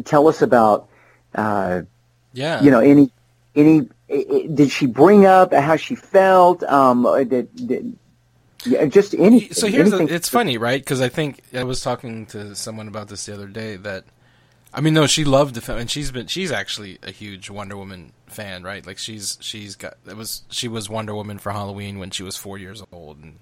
[0.04, 0.88] tell us about,
[1.34, 1.82] uh,
[2.32, 2.62] Yeah.
[2.62, 3.10] you know, any,
[3.54, 6.62] any, did she bring up how she felt?
[6.64, 7.96] Um, did, did
[8.64, 9.48] yeah, just any.
[9.50, 10.80] So here's the, it's funny, right?
[10.80, 13.76] Because I think I was talking to someone about this the other day.
[13.76, 14.04] That
[14.72, 17.76] I mean, no, she loved the film, and she's been she's actually a huge Wonder
[17.76, 18.86] Woman fan, right?
[18.86, 22.36] Like she's she's got it was she was Wonder Woman for Halloween when she was
[22.36, 23.38] four years old, and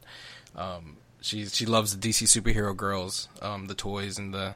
[0.57, 4.55] um, she she loves the DC superhero girls, um, the toys and the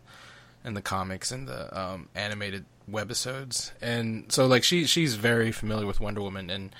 [0.64, 5.86] and the comics and the um, animated webisodes, and so like she she's very familiar
[5.86, 6.74] with Wonder Woman, and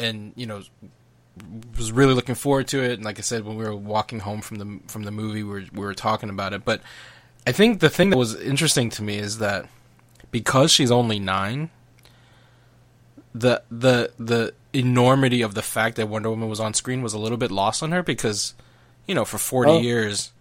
[0.00, 0.62] and you know
[1.76, 2.94] was really looking forward to it.
[2.94, 5.60] And like I said, when we were walking home from the from the movie, we
[5.60, 6.64] were, we were talking about it.
[6.64, 6.82] But
[7.46, 9.66] I think the thing that was interesting to me is that
[10.30, 11.70] because she's only nine,
[13.34, 17.18] the the the enormity of the fact that Wonder Woman was on screen was a
[17.18, 18.54] little bit lost on her because
[19.06, 19.80] you know for forty Oh.
[19.80, 20.32] years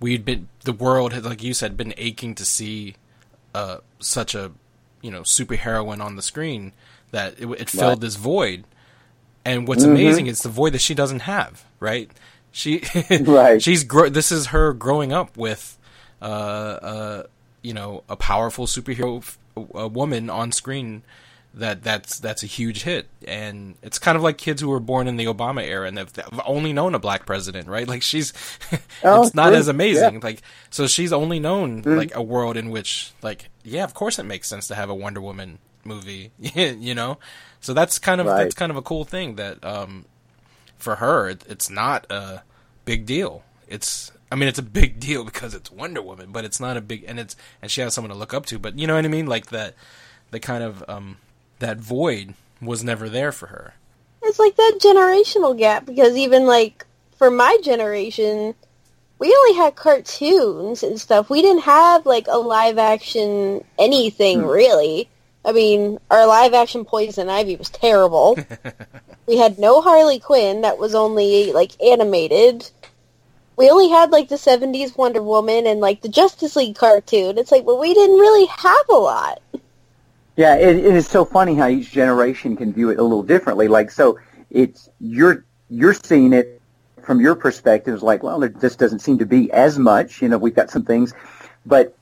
[0.00, 2.96] we'd been the world had like you said been aching to see
[3.54, 4.52] uh, such a
[5.00, 6.72] you know superheroine on the screen
[7.12, 8.00] that it, it filled Right.
[8.00, 8.64] this void.
[9.46, 9.90] And what's Mhm.
[9.90, 12.10] amazing is the void that she doesn't have, right?
[12.50, 12.82] She
[13.20, 13.62] Right.
[13.62, 15.78] she's gro- this is her growing up with
[16.22, 17.22] uh uh
[17.62, 19.38] you know a powerful superhero f-
[19.74, 21.02] a woman on screen
[21.56, 25.06] that that's that's a huge hit and it's kind of like kids who were born
[25.06, 28.32] in the Obama era and they've, they've only known a black president right like she's
[29.04, 29.56] Oh, it's not true.
[29.58, 30.20] as amazing Yeah.
[30.22, 34.24] like so she's only known like a world in which like yeah of course it
[34.24, 37.18] makes sense to have a Wonder Woman movie you know
[37.60, 38.38] so that's kind of Right.
[38.42, 40.06] that's kind of a cool thing that um
[40.76, 42.42] for her it, it's not a
[42.84, 46.60] big deal it's I mean it's a big deal because it's Wonder Woman but it's
[46.60, 48.86] not a big and it's and she has someone to look up to but you
[48.86, 49.74] know what I mean like that
[50.30, 51.18] the kind of um
[51.58, 53.74] that void was never there for her
[54.22, 58.54] It's like that generational gap because even like for my generation,
[59.18, 61.30] we only had cartoons and stuff.
[61.30, 65.08] We didn't have like a live action anything really.
[65.44, 68.38] I mean, our live action Poison Ivy was terrible.
[69.26, 72.70] we had no Harley Quinn that was only like animated.
[73.56, 77.38] We only had like the 70s Wonder Woman and like the Justice League cartoon.
[77.38, 79.42] It's like, well, we didn't really have a lot.
[80.36, 83.68] Yeah, it, it is so funny how each generation can view it a little differently.
[83.68, 84.18] Like, so
[84.50, 86.60] it's you're you're seeing it
[87.04, 90.22] from your perspective, It's like, well, there just doesn't seem to be as much.
[90.22, 91.12] You know, we've got some things,
[91.66, 91.96] but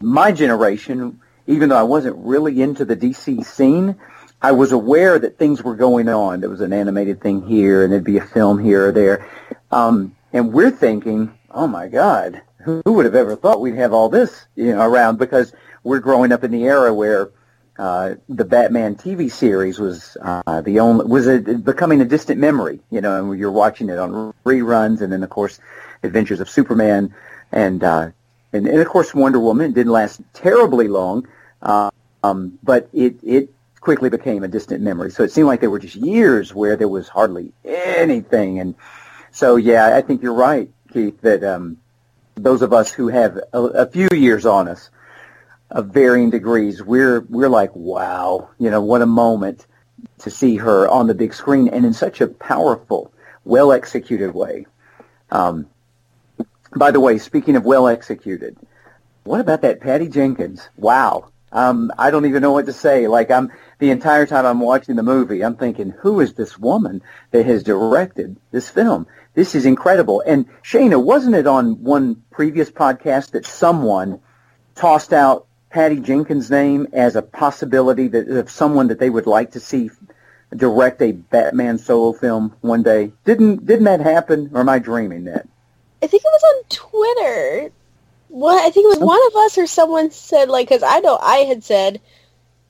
[0.00, 3.96] my generation, even though I wasn't really into the DC scene,
[4.40, 6.40] I was aware that things were going on.
[6.40, 9.28] There was an animated thing here, and there'd be a film here or there,
[9.70, 14.08] um, and we're thinking, oh my God, who, would have ever thought we'd have all
[14.08, 15.16] this you know, around?
[15.16, 15.52] Because
[15.84, 17.30] we're growing up in the era where
[17.78, 22.80] uh, the Batman TV series was uh, the only was a, becoming a distant memory,
[22.90, 25.60] you know, and you're watching it on reruns, and then of course,
[26.02, 27.14] Adventures of Superman,
[27.52, 28.10] and uh,
[28.52, 29.72] and, and of course Wonder Woman.
[29.72, 31.26] Didn't last terribly long,
[31.62, 31.90] uh,
[32.22, 35.10] um, but it it quickly became a distant memory.
[35.10, 38.76] So it seemed like there were just years where there was hardly anything, and
[39.34, 41.78] so yeah, I think you're right, Keith, that um,
[42.36, 44.90] those of us who have a, a few years on us
[45.72, 49.66] of varying degrees, we're we're like, wow, you know, what a moment
[50.18, 53.12] to see her on the big screen and in such a powerful,
[53.44, 54.66] well executed way.
[55.32, 55.66] Um,
[56.76, 58.56] by the way, speaking of well executed,
[59.24, 60.68] what about that Patty Jenkins?
[60.76, 61.32] Wow.
[61.54, 63.06] Um, I don't even know what to say.
[63.06, 67.00] Like I'm the entire time I'm watching the movie, I'm thinking, who is this woman
[67.30, 69.06] that has directed this film?
[69.34, 70.22] This is incredible.
[70.26, 74.20] And Shaina, wasn't it on one previous podcast that someone
[74.74, 79.52] tossed out Patty Jenkins' name as a possibility that of someone that they would like
[79.52, 79.90] to see
[80.56, 83.12] direct a Batman solo film one day?
[83.24, 85.48] Didn't didn't that happen, or am I dreaming that?
[86.02, 87.72] I think it was on Twitter.
[88.34, 91.16] What I think it was one of us or someone said like because I know
[91.22, 92.00] I had said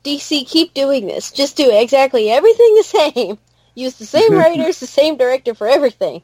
[0.05, 2.83] DC keep doing this, just do exactly everything the
[3.14, 3.38] same,
[3.74, 6.20] use the same writers, the same director for everything.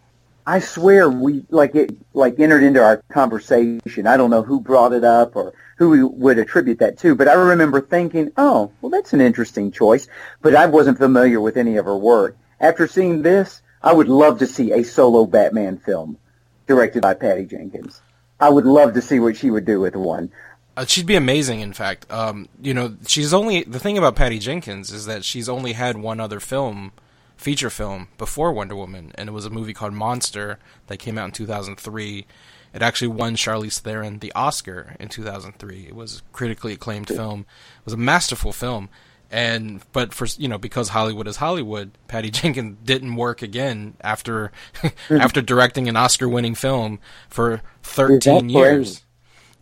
[0.47, 4.07] I swear we like it like entered into our conversation.
[4.07, 7.27] I don't know who brought it up or who we would attribute that to, but
[7.27, 10.07] I remember thinking, "Oh, well that's an interesting choice,"
[10.43, 12.37] but I wasn't familiar with any of her work.
[12.61, 16.19] After seeing this, I would love to see a solo Batman film
[16.67, 18.03] directed by Patty Jenkins.
[18.41, 20.33] I would love to see what she would do with one.
[20.77, 21.61] Uh, she'd be amazing.
[21.61, 25.49] In fact, um, you know, she's only the thing about Patty Jenkins is that she's
[25.49, 26.93] only had one other film,
[27.37, 31.27] feature film before Wonder Woman, and it was a movie called Monster that came out
[31.27, 32.27] in 2003.
[32.73, 35.87] It actually won Charlize Theron the Oscar in 2003.
[35.89, 37.41] It was a critically acclaimed film.
[37.41, 38.89] It was a masterful film.
[39.33, 44.51] And but for you know because Hollywood is Hollywood, Patty Jenkins didn't work again after
[45.11, 48.53] after directing an Oscar-winning film for 13 crazy?
[48.53, 49.03] years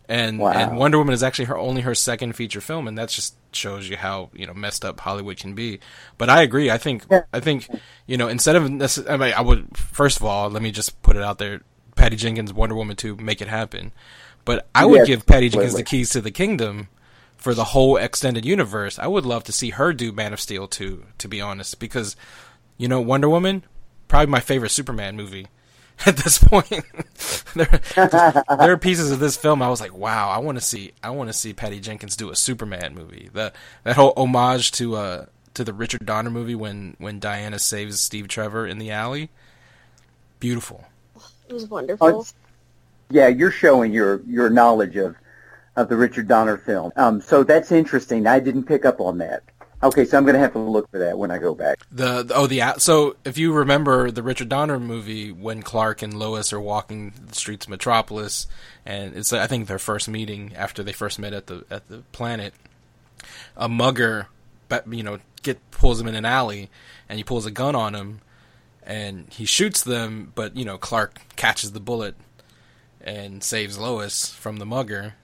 [0.07, 0.51] and Wow.
[0.53, 3.87] and Wonder Woman is actually her only her second feature film, and that just shows
[3.87, 5.79] you how you know messed up Hollywood can be.
[6.17, 6.71] But I agree.
[6.71, 7.21] I think Yeah.
[7.31, 7.67] I think
[8.07, 8.63] you know instead of
[9.07, 11.61] I, mean, I would first of all let me just put it out there:
[11.95, 13.91] Patty Jenkins, Wonder Woman two, make it happen.
[14.45, 16.87] But I would Yes, give Patty Jenkins the keys to the kingdom
[17.39, 18.99] for the whole extended universe.
[18.99, 22.15] I would love to see her do Man of Steel two, to be honest, because
[22.77, 23.63] you know Wonder Woman,
[24.07, 25.47] probably my favorite Superman movie
[26.05, 26.69] at this point.
[27.55, 30.91] there, there are pieces of this film I was like, wow, I want to see,
[31.01, 33.29] I want to see Patty Jenkins do a Superman movie.
[33.31, 33.53] The
[33.85, 38.27] that whole homage to uh to the Richard Donner movie when when Diana saves Steve
[38.27, 39.29] Trevor in the alley,
[40.39, 40.85] beautiful.
[41.47, 42.21] It was wonderful.
[42.21, 42.23] Uh,
[43.09, 45.15] yeah, you're showing your your knowledge of
[45.79, 46.91] of the Richard Donner film.
[46.97, 48.27] Um, so that's interesting.
[48.27, 49.43] I didn't pick up on that.
[49.81, 51.79] Okay, so I'm going to have to look for that when I go back.
[51.89, 56.13] The, the oh the so if you remember the Richard Donner movie when Clark and
[56.13, 58.45] Lois are walking the streets of Metropolis
[58.85, 61.99] and it's I think their first meeting after they first met at the at the
[62.11, 62.53] planet
[63.55, 64.27] a mugger
[64.89, 66.69] you know get pulls him in an alley
[67.07, 68.19] and he pulls a gun on him
[68.83, 72.15] and he shoots them, but you know Clark catches the bullet
[72.99, 75.15] and saves Lois from the mugger.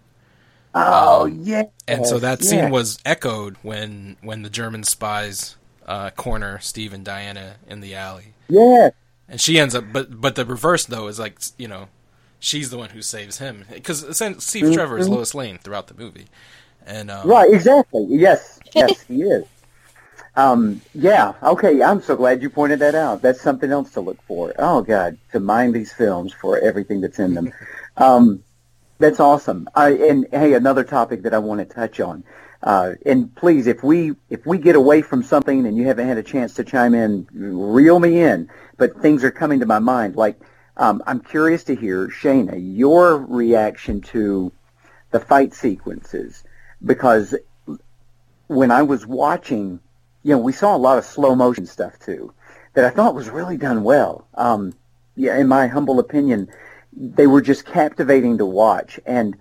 [0.77, 5.55] Oh um, yeah, and so that scene was echoed when when the German spies
[5.87, 8.33] uh, corner Steve and Diana in the alley.
[8.49, 8.89] Yeah,
[9.29, 11.87] and she ends up, but but the reverse though is like you know
[12.39, 14.35] she's the one who saves him because Steve
[14.65, 14.73] mm-hmm.
[14.73, 16.25] Trevor is Lois Lane throughout the movie,
[16.85, 19.45] and um, right, exactly, yes, yes, he is.
[20.35, 23.21] Um, yeah, okay, I'm so glad you pointed that out.
[23.21, 24.53] That's something else to look for.
[24.59, 27.53] Oh God, to mine these films for everything that's in them.
[27.97, 28.43] Um,
[28.99, 29.67] that's awesome.
[29.75, 32.23] And hey, another topic that I want to touch on.
[32.63, 36.17] Uh, and please, if we if we get away from something and you haven't had
[36.17, 38.49] a chance to chime in, reel me in.
[38.77, 40.15] But things are coming to my mind.
[40.15, 40.39] Like
[40.77, 44.51] um, I'm curious to hear Shaina your reaction to
[45.11, 46.43] the fight sequences
[46.83, 47.35] because
[48.47, 49.79] when I was watching
[50.25, 52.33] you know, we saw a lot of slow motion stuff too
[52.73, 54.27] that I thought was really done well.
[54.33, 54.73] Um,
[55.15, 56.49] yeah, in my humble opinion,
[56.95, 58.99] they were just captivating to watch.
[59.05, 59.37] And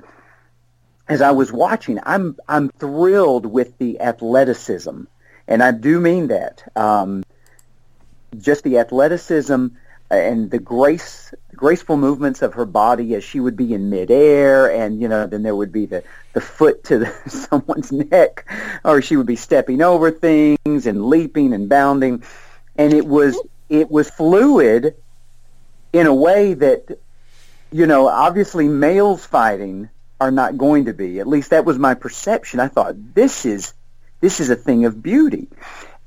[1.09, 5.03] as I was watching, I'm I'm thrilled with the athleticism,
[5.47, 6.63] and I do mean that.
[6.77, 7.25] Um,
[8.39, 9.67] just the athleticism
[10.11, 15.01] and the grace, graceful movements of her body as she would be in midair, and
[15.01, 18.51] you know, then there would be the the foot to the, someone's neck,
[18.85, 22.23] or she would be stepping over things and leaping and bounding,
[22.77, 23.39] and it was
[23.69, 24.97] it was fluid
[25.93, 26.99] in a way that
[27.75, 31.19] you know, obviously males fighting are not going to be.
[31.19, 32.61] At least that was my perception.
[32.61, 33.75] I thought this is
[34.21, 35.49] this is a thing of beauty.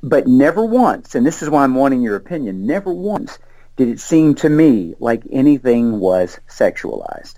[0.02, 3.38] But never once, and this is why I'm wanting your opinion, never once
[3.76, 7.36] did it seem to me like anything was sexualized.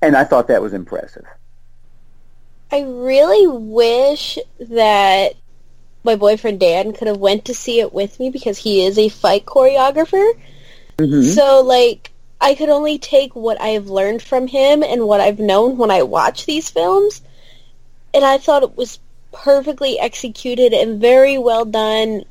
[0.00, 1.26] And I thought that was impressive.
[2.72, 5.34] I really wish that
[6.02, 9.10] my boyfriend Dan could have went to see it with me because he is a
[9.10, 10.32] fight choreographer.
[10.96, 11.30] Mm-hmm.
[11.30, 12.10] So like
[12.44, 16.02] I could only take what I've learned from him and what I've known when I
[16.02, 17.22] watch these films.
[18.12, 18.98] And I thought it was
[19.32, 22.24] perfectly executed and very well done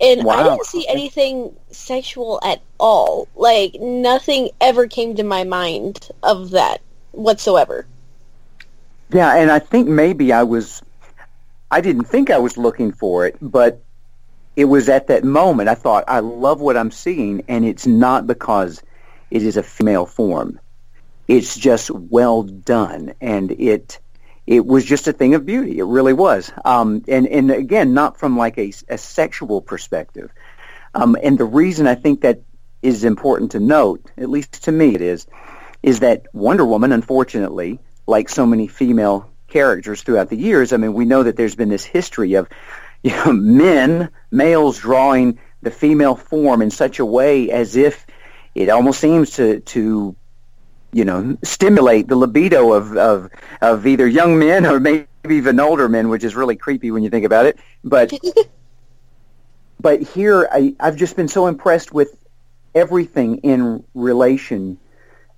[0.00, 0.32] and wow.
[0.32, 3.28] I didn't see anything sexual at all.
[3.36, 6.80] Like nothing ever came to my mind of that
[7.12, 7.86] whatsoever.
[9.10, 10.82] Yeah, and I think maybe I was
[11.70, 13.80] I didn't think I was looking for it, but
[14.56, 18.26] it was at that moment I thought I love what I'm seeing and it's not
[18.26, 18.82] because
[19.30, 20.60] it is a female form.
[21.28, 23.98] It's just well done and it
[24.46, 25.78] it was just a thing of beauty.
[25.78, 26.52] It really was.
[26.64, 30.30] Um, and, and again, not from like a, a sexual perspective.
[30.94, 32.42] Um, and the reason I think that
[32.80, 35.26] is important to note, at least to me it is,
[35.82, 40.94] is that Wonder Woman, unfortunately, like so many female characters throughout the years, I mean,
[40.94, 42.48] we know that there's been this history of
[43.02, 48.05] you know, men, males drawing the female form in such a way as if
[48.56, 50.16] it almost seems to, to
[50.90, 55.90] you know, stimulate the libido of, of, of either young men or maybe even older
[55.90, 57.58] men, which is really creepy when you think about it.
[57.84, 58.12] But,
[59.80, 62.16] but here I, I've just been so impressed with
[62.74, 64.78] everything in relation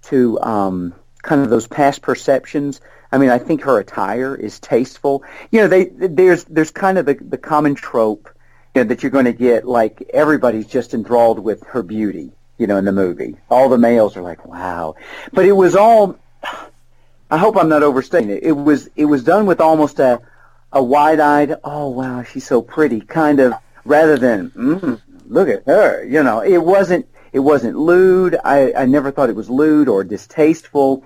[0.02, 2.80] to um, kind of those past perceptions.
[3.10, 5.24] I mean, I think her attire is tasteful.
[5.50, 8.28] You know, they, there's there's kind of the, the common trope
[8.76, 12.66] you know, that you're going to get, like everybody's just enthralled with her beauty you
[12.66, 13.36] know, in the movie.
[13.50, 14.96] All the males are like, wow.
[15.32, 16.18] But it was all,
[17.30, 18.42] I hope I'm not overstating it.
[18.42, 20.20] It was, it was done with almost a,
[20.72, 26.04] a wide-eyed, oh wow, she's so pretty kind of, rather than, mm, look at her,
[26.04, 28.36] you know, it wasn't, it wasn't lewd.
[28.44, 31.04] I, I never thought it was lewd or distasteful.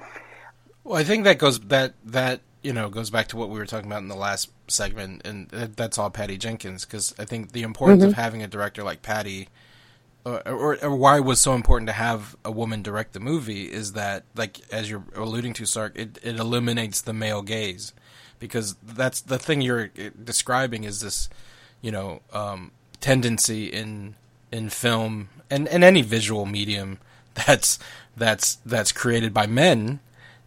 [0.85, 3.67] Well, I think that goes, that, that, you know, goes back to what we were
[3.67, 7.65] talking about in the last segment, and that's all Patty Jenkins, because I think the
[7.65, 8.11] importance mm-hmm.
[8.11, 9.49] of having a director like Patty
[10.25, 13.95] or, or, why it was so important to have a woman direct the movie is
[13.95, 17.93] that, like as you're alluding to, Sark, it, it eliminates the male gaze
[18.39, 21.29] because that's the thing you're uh, describing is this,
[21.81, 22.71] you know, um,
[23.01, 24.15] tendency in
[24.53, 26.99] in film and, and any visual medium
[27.35, 27.79] that's
[28.17, 30.01] that's that's created by men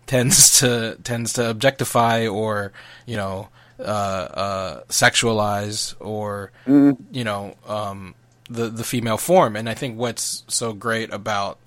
[0.05, 2.71] tends to tends to objectify or
[3.05, 3.49] you know
[3.79, 6.95] uh, uh, sexualize or mm.
[7.11, 8.13] you know um,
[8.49, 9.55] the the female form.
[9.55, 11.59] And I think what's so great about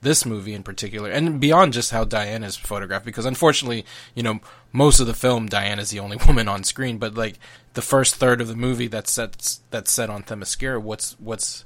[0.00, 4.40] this movie in particular, and beyond just how Diana is photographed, because unfortunately, you know,
[4.72, 7.38] most of the film Diana is the only woman on screen, but like
[7.74, 11.64] the first third of the movie that's set that's set on Themyscira, what's what's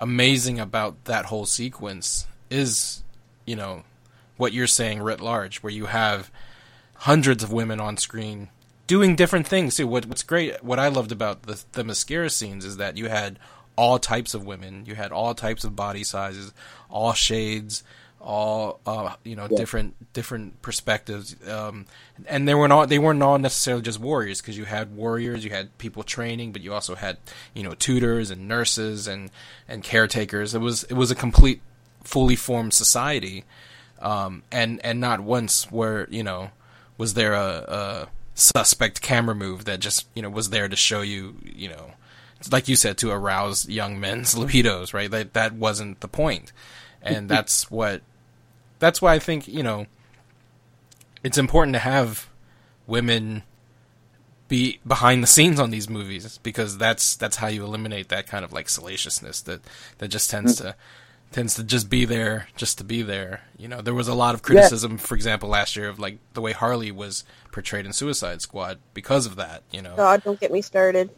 [0.00, 3.02] amazing about that whole sequence is,
[3.44, 3.84] you know,
[4.36, 6.30] what you're saying writ large, where you have
[7.00, 8.48] hundreds of women on screen
[8.86, 9.86] doing different things too.
[9.86, 13.38] What, what's great, what I loved about the Themyscira scenes is that you had
[13.76, 14.84] all types of women.
[14.86, 16.52] You had all types of body sizes,
[16.90, 17.84] all shades,
[18.20, 19.56] all uh, you know Yeah.
[19.58, 21.36] different different perspectives.
[21.48, 21.86] Um,
[22.26, 25.50] and they were not they weren't all necessarily just warriors because you had warriors, you
[25.50, 27.18] had people training, but you also had
[27.54, 29.30] you know tutors and nurses and
[29.68, 30.54] and caretakers.
[30.54, 31.60] It was it was a complete,
[32.02, 33.44] fully formed society.
[34.00, 36.50] Um, and and not once where you know
[36.98, 41.00] was there a, a suspect camera move that just you know was there to show
[41.00, 41.92] you you know
[42.52, 45.10] like you said to arouse young men's libidos right?
[45.10, 46.52] That that wasn't the point.
[47.02, 47.26] And mm-hmm.
[47.28, 48.02] that's what
[48.78, 49.86] that's why I think you know
[51.22, 52.28] it's important to have
[52.86, 53.42] women
[54.48, 58.44] be behind the scenes on these movies because that's that's how you eliminate that kind
[58.44, 59.60] of like salaciousness that
[59.98, 60.68] that just tends mm-hmm.
[60.68, 60.76] to
[61.32, 63.42] tends to just be there just to be there.
[63.58, 66.40] You know, there was a lot of criticism, for example, last year of like the
[66.40, 69.62] way Harley was portrayed in Suicide Squad because of that.
[69.70, 71.10] You know, God, don't get me started.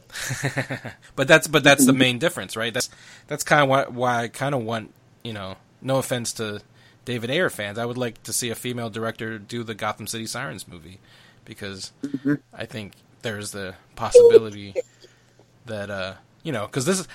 [1.16, 2.74] but that's but that's the main difference, right?
[2.74, 2.90] That's
[3.26, 4.92] that's kind of why, why I kind of want
[5.22, 5.56] you know.
[5.80, 6.60] No offense to
[7.08, 10.26] David Ayer fans, I would like to see a female director do the Gotham City
[10.26, 10.98] Sirens movie
[11.46, 11.90] because
[12.52, 12.92] I think
[13.22, 14.74] there's the possibility
[15.64, 17.08] that uh you know because this is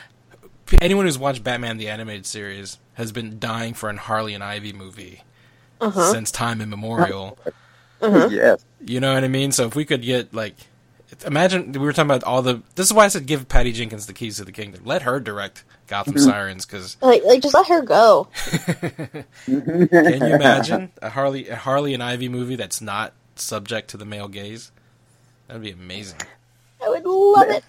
[0.81, 4.73] anyone who's watched Batman the animated series has been dying for an Harley and Ivy
[4.73, 5.21] movie
[5.81, 6.11] Uh-huh.
[6.11, 7.37] since time immemorial.
[8.01, 8.63] yes.
[8.85, 9.51] You know what I mean?
[9.51, 10.55] So if we could get like,
[11.25, 12.61] imagine we were talking about all the.
[12.75, 14.81] This is why I said give Patty Jenkins the keys to the kingdom.
[14.85, 18.27] Let her direct Gotham Sirens because Like, like just let her go.
[19.05, 24.05] can you imagine a Harley a Harley and Ivy movie that's not subject to the
[24.05, 24.71] male gaze?
[25.47, 26.19] That'd be amazing.
[26.83, 27.63] I would love it.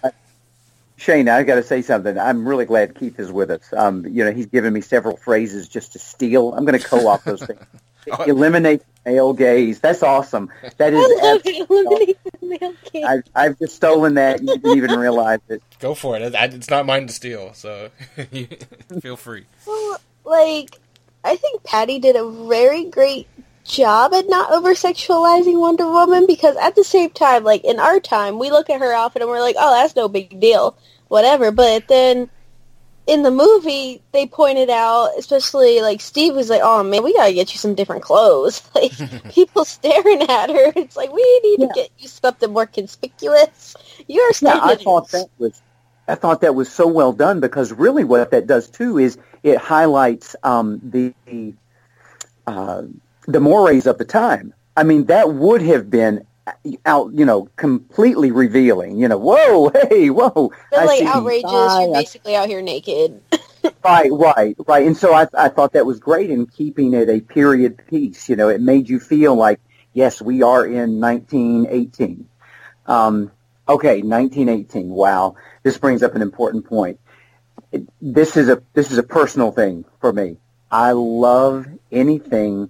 [1.05, 2.17] Shaina, I've got to say something.
[2.17, 3.71] I'm really glad Keith is with us.
[3.73, 6.53] Um, you know, he's given me several phrases just to steal.
[6.53, 7.59] I'm going to co-opt those things.
[8.27, 9.79] Eliminate male gaze.
[9.79, 10.49] That's awesome.
[10.77, 11.21] That I is.
[11.21, 11.69] love it.
[11.69, 13.03] Eliminate the male gaze.
[13.05, 14.41] I've, I've just stolen that.
[14.41, 15.61] You didn't even realize it.
[15.79, 16.35] Go for it.
[16.35, 17.89] I- It's not mine to steal, so
[19.01, 19.45] feel free.
[19.65, 20.77] Well, like,
[21.23, 23.27] I think Patty did a very great
[23.63, 28.37] job at not over-sexualizing Wonder Woman because at the same time, like, in our time,
[28.37, 30.77] we look at her outfit and we're like, oh, that's no big deal,
[31.07, 31.51] whatever.
[31.51, 32.29] But then
[33.07, 37.33] in the movie, they pointed out, especially, like, Steve was like, oh, man, we gotta
[37.33, 38.61] get you some different clothes.
[38.75, 38.93] Like,
[39.29, 40.73] people staring at her.
[40.75, 41.67] It's like, we need Yeah.
[41.67, 43.75] to get you something more conspicuous.
[44.07, 45.61] You're Yeah, standing I thought that was.
[46.07, 49.57] I thought that was so well done because really what that does too is it
[49.57, 51.13] highlights um, the
[52.47, 52.83] uh,
[53.27, 54.53] the mores of the time.
[54.75, 56.27] I mean, that would have been
[56.85, 58.97] out, you know, completely revealing.
[58.97, 61.51] You know, whoa, hey, whoa, I like, outrageous.
[61.51, 63.21] You're basically out here naked.
[63.83, 64.85] Right, right, right.
[64.85, 68.29] And so I, I thought that was great in keeping it a period piece.
[68.29, 69.59] You know, it made you feel like,
[69.91, 72.27] yes, we are in 1918.
[72.85, 73.31] Um,
[73.67, 74.89] okay, 1918.
[74.89, 76.99] Wow, this brings up an important point.
[77.71, 80.37] It, this is a this is a personal thing for me.
[80.69, 82.69] I love anything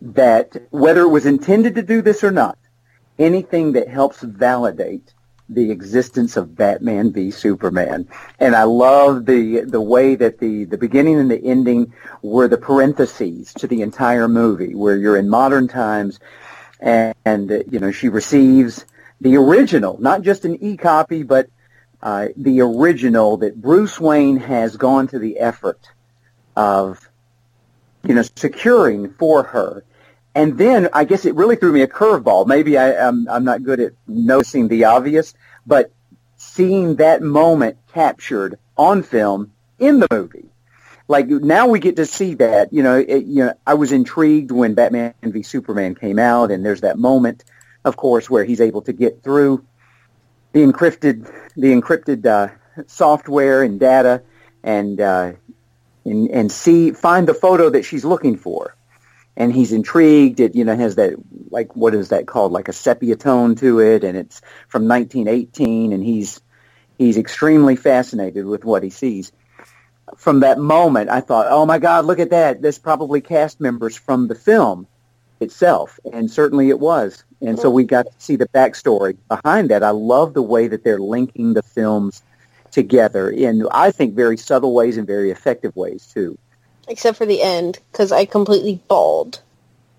[0.00, 2.58] that, whether it was intended to do this or not,
[3.18, 5.12] anything that helps validate
[5.48, 8.08] the existence of Batman v Superman.
[8.40, 11.92] And I love the the way that the the beginning and the ending
[12.22, 16.18] were the parentheses to the entire movie, where you're in modern times,
[16.80, 18.84] and, and you know she receives
[19.20, 21.48] the original, not just an e copy, but
[22.02, 25.88] uh, the original that Bruce Wayne has gone to the effort
[26.56, 27.08] of
[28.02, 29.84] you know securing for her.
[30.36, 32.46] And then I guess it really threw me a curveball.
[32.46, 35.32] Maybe I, I'm, I'm not good at noticing the obvious,
[35.66, 35.90] but
[36.36, 40.50] seeing that moment captured on film in the movie.
[41.08, 44.50] Like now we get to see that, you know, it, you know, I was intrigued
[44.50, 47.42] when Batman v Superman came out and there's that moment,
[47.86, 49.64] of course, where he's able to get through
[50.52, 52.52] the encrypted, the encrypted, uh,
[52.88, 54.20] software and data
[54.62, 55.32] and, uh,
[56.04, 58.75] and, and see, find the photo that she's looking for
[59.36, 60.40] and he's intrigued.
[60.40, 61.14] It you know has that
[61.50, 65.92] like what is that called like a sepia tone to it, and it's from 1918,
[65.92, 66.40] and he's
[66.98, 69.32] he's extremely fascinated with what he sees.
[70.16, 72.62] From that moment, I thought, oh my God, look at that!
[72.62, 74.86] There's probably cast members from the film
[75.40, 77.24] itself, and certainly it was.
[77.42, 79.82] And so we got to see the backstory behind that.
[79.82, 82.22] I love the way that they're linking the films
[82.70, 86.38] together in, I think, very subtle ways and very effective ways too.
[86.88, 89.40] Except for the end because I completely bawled.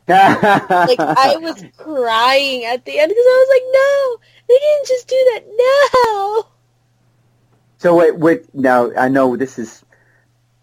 [0.07, 0.19] Like
[0.99, 4.17] I was crying at the end because I was like, no,
[4.47, 5.43] they didn't just do that.
[6.05, 6.47] No.
[7.79, 9.83] So wait, wait, now I know this is.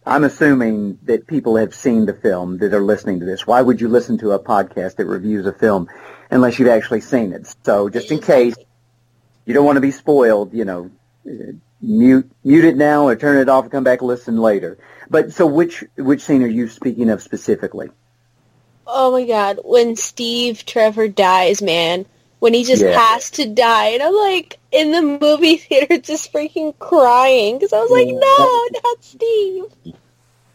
[0.06, 3.46] I'm assuming that people have seen the film that are listening to this.
[3.46, 5.88] Why would you listen to a podcast that reviews a film
[6.30, 7.54] unless you've actually seen it?
[7.64, 8.54] So just in case
[9.46, 10.90] you don't want to be spoiled, you know,
[11.26, 14.78] uh, mute mute it now or turn it off and come back and listen later.
[15.10, 17.90] But so which which scene are you speaking of specifically?
[18.86, 22.06] Oh my god, when Steve Trevor dies, man.
[22.40, 22.98] When he just Yeah.
[22.98, 23.86] has to die.
[23.88, 27.56] And I'm like, in the movie theater, just freaking crying.
[27.56, 29.64] Because I was like, no, not Steve.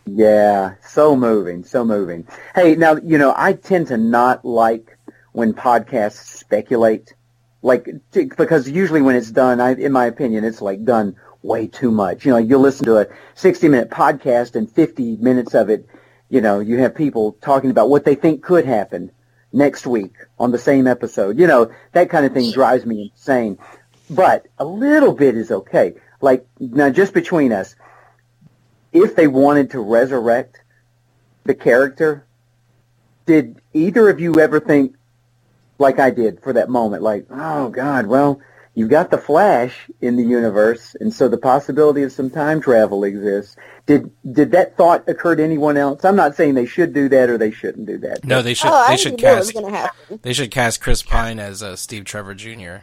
[0.05, 2.27] Yeah, so moving, so moving.
[2.53, 4.97] Hey, now, you know, I tend to not like
[5.31, 7.13] when podcasts speculate,
[7.63, 11.67] like, t- because usually when it's done, I, in my opinion, it's like done way
[11.67, 12.25] too much.
[12.25, 15.87] You know, you'll listen to a 60 minute podcast and 50 minutes of it,
[16.29, 19.11] you know, you have people talking about what they think could happen
[19.51, 21.39] next week on the same episode.
[21.39, 23.57] You know, that kind of thing drives me insane.
[24.09, 25.95] But a little bit is okay.
[26.21, 27.75] Like, now just between us,
[28.91, 30.61] if they wanted to resurrect
[31.43, 32.25] the character,
[33.25, 34.95] did either of you ever think,
[35.77, 38.41] like I did for that moment, like, oh God, well,
[38.79, 43.03] you've got the Flash in the universe, and so the possibility of some time travel
[43.03, 43.55] exists.
[43.85, 46.05] Did did that thought occur to anyone else?
[46.05, 48.23] I'm not saying they should do that or they shouldn't do that.
[48.23, 48.69] No, they should.
[48.69, 49.53] oh, I they should didn't know it was cast.
[49.61, 50.19] going to happen.
[50.21, 52.77] They should cast Chris Pine as uh, Steve Trevor Jr.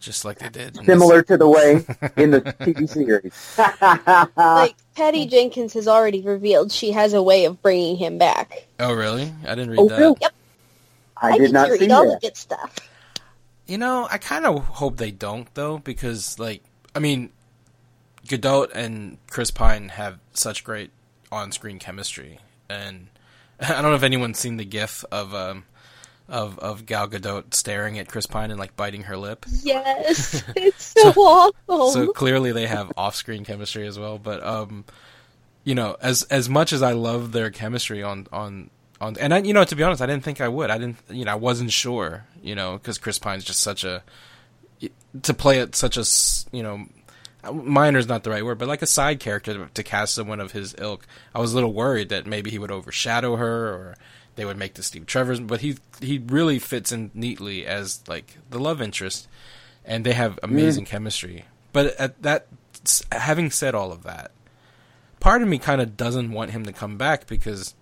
[0.00, 0.68] Just like they did.
[0.76, 1.84] in this- Similar to the way
[2.16, 3.58] in the TV series.
[4.36, 8.66] like, Patty Jenkins has already revealed she has a way of bringing him back.
[8.78, 9.32] Oh, really?
[9.46, 9.98] I didn't read Oh, that.
[9.98, 10.16] really?
[10.20, 10.32] Yep.
[11.18, 12.20] I, I did get not to read see all the that.
[12.22, 12.74] good stuff.
[13.66, 16.62] You know, I kind of hope they don't though, because like,
[16.94, 17.30] I mean,
[18.26, 20.90] Gadot and Chris Pine have such great
[21.32, 22.38] on-screen chemistry,
[22.68, 23.08] and
[23.60, 25.64] I don't know if anyone's seen the GIF of um
[26.28, 29.46] of of Gal Gadot staring at Chris Pine and like biting her lip.
[29.62, 31.90] Yes, it's so, awful.
[31.90, 34.18] So clearly they have off-screen chemistry as well.
[34.18, 34.84] But um,
[35.64, 38.70] you know, as as much as I love their chemistry on on
[39.00, 40.70] on, and I, you know, to be honest, I didn't think I would.
[40.70, 44.02] I didn't, you know, I wasn't sure, you know, because Chris Pine's just such a
[45.22, 46.04] to play it such a
[46.56, 46.86] you know.
[47.52, 50.40] Minor is not the right word, but like a side character to, to cast someone
[50.40, 51.06] of his ilk.
[51.32, 53.96] I was a little worried that maybe he would overshadow her, or
[54.34, 55.38] they would make the Steve Trevor's.
[55.38, 59.28] But he he really fits in neatly as like the love interest,
[59.84, 60.52] and they have mm-hmm.
[60.52, 61.44] amazing chemistry.
[61.72, 62.48] But at that,
[63.12, 64.32] having said all of that,
[65.20, 67.74] part of me kind of doesn't want him to come back because,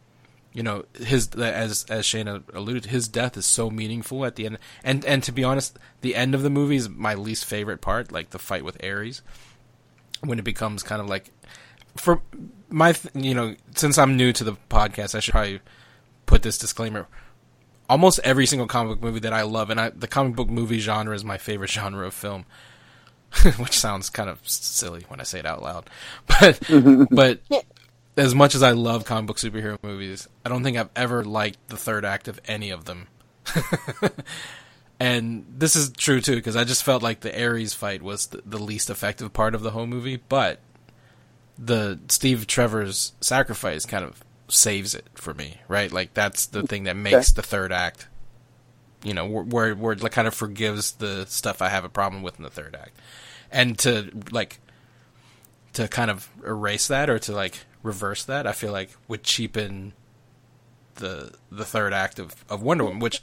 [0.54, 4.58] you know, his as as Shaina alluded, his death is so meaningful at the end.
[4.84, 8.12] And and to be honest, the end of the movie is my least favorite part,
[8.12, 9.20] like the fight with Ares,
[10.20, 11.32] when it becomes kind of like,
[11.96, 12.22] for
[12.70, 15.60] my you know, since I'm new to the podcast, I should probably
[16.24, 17.08] put this disclaimer.
[17.90, 20.78] Almost every single comic book movie that I love, and I, the comic book movie
[20.78, 22.46] genre is my favorite genre of film.
[23.58, 25.90] which sounds kind of silly when I say it out loud.
[26.40, 26.60] But
[27.10, 27.40] but.
[28.16, 31.68] As much as I love comic book superhero movies, I don't think I've ever liked
[31.68, 33.08] the third act of any of them.
[35.00, 38.42] and this is true too because I just felt like the Ares fight was the,
[38.46, 40.60] the least effective part of the whole movie, but
[41.58, 45.90] the Steve Trevor's sacrifice kind of saves it for me, right?
[45.92, 48.08] Like that's the thing that makes the third act
[49.04, 51.88] you know, where where, where it like, kind of forgives the stuff I have a
[51.88, 52.98] problem with in the third act,
[53.52, 54.58] and to like
[55.74, 59.92] to kind of erase that or to like reverse that, I feel like would cheapen
[60.96, 63.22] the the third act of, of Wonder Woman, which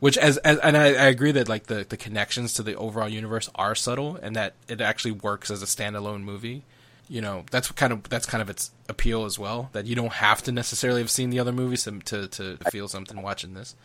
[0.00, 3.08] which as, as and I, I agree that like the, the connections to the overall
[3.08, 6.64] universe are subtle and that it actually works as a standalone movie.
[7.08, 9.70] You know, that's kind of that's kind of its appeal as well.
[9.72, 12.88] That you don't have to necessarily have seen the other movies to to, to feel
[12.88, 13.76] something watching this.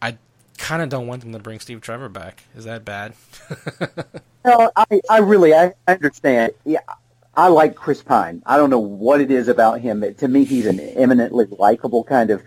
[0.00, 0.18] I
[0.58, 2.44] kind of don't want them to bring Steve Trevor back.
[2.56, 3.14] Is that bad?
[4.46, 6.52] No, I, I really, I understand.
[6.64, 6.78] Yeah,
[7.36, 8.42] I like Chris Pine.
[8.46, 10.00] I don't know what it is about him.
[10.00, 12.42] But to me, he's an eminently likable kind of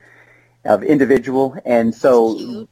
[0.65, 2.67] of individual, and so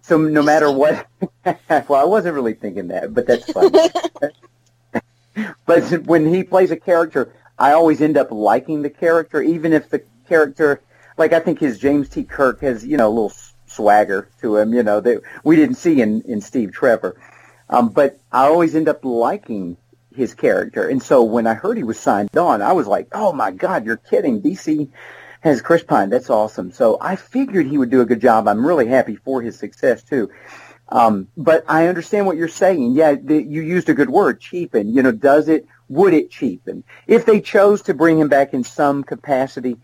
[0.00, 1.06] so no matter what.
[1.44, 3.70] well, I wasn't really thinking that, but that's fine.
[5.66, 9.90] but when he plays a character, I always end up liking the character, even if
[9.90, 10.80] the character,
[11.18, 12.24] like I think his James T.
[12.24, 13.32] Kirk has, you know, a little
[13.66, 17.16] swagger to him, you know, that we didn't see in in Steve Trevor.
[17.68, 19.76] Um, but I always end up liking
[20.14, 20.88] his character.
[20.88, 23.84] And so when I heard he was signed on, I was like, oh my God,
[23.84, 24.40] you're kidding.
[24.40, 24.90] DC
[25.40, 26.10] has Chris Pine.
[26.10, 26.72] That's awesome.
[26.72, 28.48] So I figured he would do a good job.
[28.48, 30.30] I'm really happy for his success too.
[30.88, 32.92] Um, but I understand what you're saying.
[32.92, 34.94] Yeah, the, you used a good word, cheapen.
[34.94, 36.84] You know, does it, would it cheapen?
[37.06, 39.76] If they chose to bring him back in some capacity,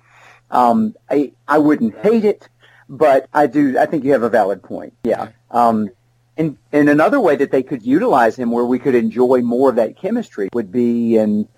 [0.51, 2.49] um, I, I wouldn't hate it,
[2.89, 4.95] but I do, I think you have a valid point.
[5.05, 5.29] Yeah.
[5.51, 5.91] Um,
[6.37, 9.77] and, and another way that they could utilize him where we could enjoy more of
[9.77, 11.49] that chemistry would be in,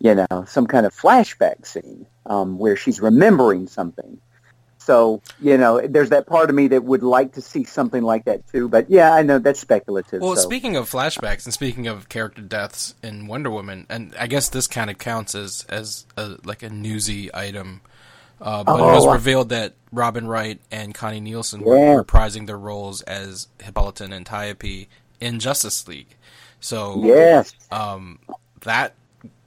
[0.00, 4.18] you know, some kind of flashback scene, um, where she's remembering something.
[4.78, 8.24] So, you know, there's that part of me that would like to see something like
[8.24, 8.68] that too.
[8.68, 10.20] But yeah, I know that's speculative.
[10.20, 10.42] Well, so.
[10.42, 14.66] speaking of flashbacks and speaking of character deaths in Wonder Woman, and I guess this
[14.66, 17.80] kind of counts as as a, like a newsy item.
[18.42, 19.12] Uh, but it was Oh.
[19.12, 21.66] revealed that Robin Wright and Connie Nielsen Yeah.
[21.66, 24.88] were reprising their roles as Hippolyta and Antiope
[25.20, 26.16] in Justice League.
[26.60, 27.52] So yes.
[27.70, 28.18] um,
[28.62, 28.94] that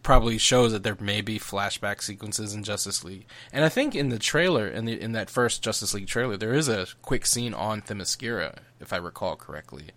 [0.02, 3.26] probably shows that there may be flashback sequences in Justice League.
[3.52, 6.54] And I think in the trailer, in the in that first Justice League trailer, there
[6.54, 9.89] is a quick scene on Themyscira, if I recall correctly.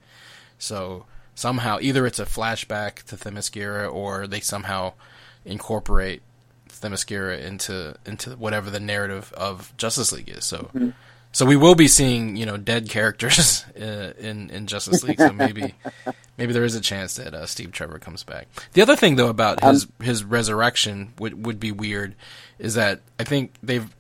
[0.59, 4.95] So somehow, either it's a flashback to Themyscira, or they somehow
[5.45, 6.23] incorporate
[6.79, 10.45] Themyscira into into whatever the narrative of Justice League is.
[10.45, 10.71] So.
[11.31, 15.19] So we will be seeing, you know, dead characters uh, in in Justice League.
[15.19, 15.75] So maybe
[16.39, 18.49] maybe there is a chance that uh, Steve Trevor comes back.
[18.73, 22.15] The other thing, though, about his his resurrection would would be weird
[22.59, 23.95] is that I think they've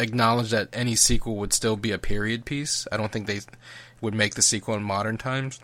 [0.00, 2.88] acknowledged that any sequel would still be a period piece.
[2.90, 3.40] I don't think they
[4.00, 5.60] would make the sequel in modern times.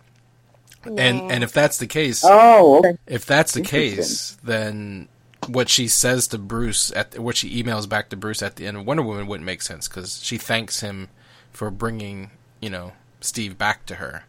[0.85, 2.97] And and if that's the case, Oh, okay.
[3.07, 5.09] if that's the case, then
[5.49, 8.77] what she says to Bruce at what she emails back to Bruce at the end
[8.77, 11.09] of Wonder Woman wouldn't make sense because she thanks him
[11.51, 12.31] for bringing
[12.61, 14.25] you know Steve back to her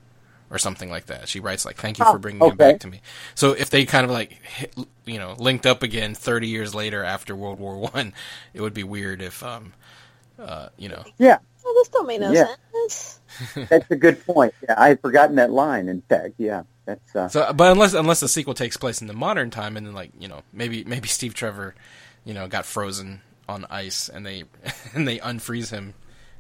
[0.51, 1.29] or something like that.
[1.29, 2.57] She writes like "Thank you Oh, for bringing him okay.
[2.59, 3.03] back to me."
[3.35, 4.75] So if they kind of like hit,
[5.07, 8.13] you know linked up again thirty years later after World War One,
[8.55, 9.75] it would be weird if um
[10.39, 12.47] uh you know Yeah, Oh, this don't make no Yeah.
[12.85, 13.21] sense.
[13.69, 14.55] that's a good point.
[14.69, 15.89] Yeah, I had forgotten that line.
[15.89, 19.13] In fact, yeah, that's uh, So, but unless unless the sequel takes place in the
[19.15, 21.75] modern time, and then like you know maybe maybe Steve Trevor,
[22.25, 24.45] you know, got frozen on ice, and they
[24.95, 25.95] and they unfreeze him,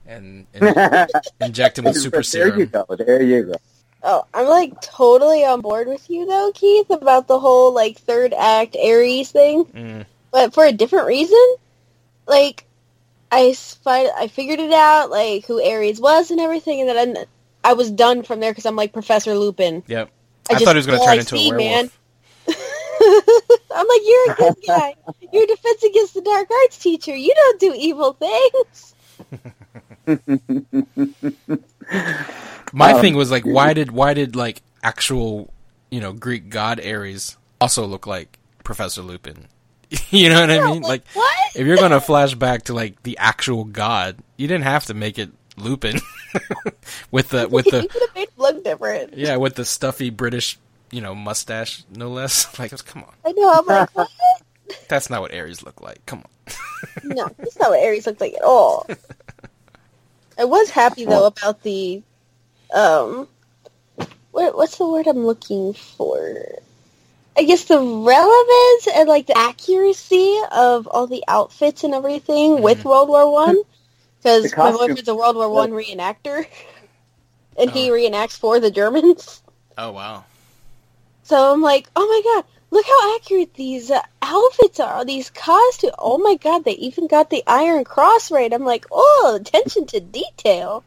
[0.07, 1.09] and, and
[1.41, 2.67] inject him with super there you serum.
[2.89, 2.97] go.
[2.97, 3.55] There you go.
[4.03, 8.33] Oh, I'm like totally on board with you though, Keith, about the whole like third
[8.33, 10.07] act Ares thing, Mm.
[10.31, 11.55] but for a different reason.
[12.27, 12.65] Like,
[13.33, 17.17] I fi- I figured it out, like who Ares was and everything, and then
[17.65, 19.83] I, I was done from there because I'm like Professor Lupin.
[19.89, 20.11] Yep,
[20.51, 21.59] I I, just- thought he was going to turn I into see, a werewolf.
[21.81, 21.91] man.
[23.75, 24.95] I'm like, you're a good guy.
[25.33, 27.15] You're a defense against the dark arts teacher.
[27.15, 28.95] You don't do evil things.
[32.73, 35.53] My Um, thing was like, why did why did like actual
[35.91, 39.47] you know Greek god Ares also look like Professor Lupin?
[40.11, 40.83] you know what I mean?
[40.83, 41.37] Like, what?
[41.57, 44.95] if you're going to flash back to like the actual god, you didn't have to
[44.95, 46.01] make it Lupin
[47.11, 49.15] with the with the could have made him look different.
[49.15, 50.59] Yeah, with the stuffy British,
[50.91, 52.47] you know, mustache, no less.
[52.59, 53.53] Like, come on, I know.
[53.53, 54.09] I'm like, what?
[54.89, 56.05] that's not what Ares looked like.
[56.07, 56.55] Come on.
[57.05, 58.87] No, that's not what Ares looked like at all.
[60.39, 62.03] I was happy though about the,
[62.75, 63.29] um,
[64.31, 66.37] what what's the word I'm looking for?
[67.37, 72.85] I guess the relevance and like the accuracy of all the outfits and everything with
[72.85, 73.63] World War One,
[74.23, 76.47] because The my costume- boyfriend's a World War One reenactor,
[77.59, 79.43] and he reenacts for the Germans.
[79.79, 80.25] Oh wow.
[81.23, 85.05] So I'm like, oh my god, look how accurate these uh, outfits are.
[85.05, 85.95] These costumes.
[85.99, 88.53] Oh my god, they even got the Iron Cross right.
[88.53, 90.85] I'm like, oh, attention to detail.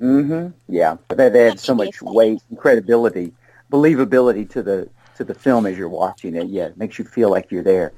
[0.00, 0.48] Mm-hmm.
[0.68, 3.32] Yeah, but they, they had so much weight, and credibility,
[3.72, 6.46] believability to the to the film as you're watching it.
[6.48, 7.92] Yeah, it makes you feel like you're there.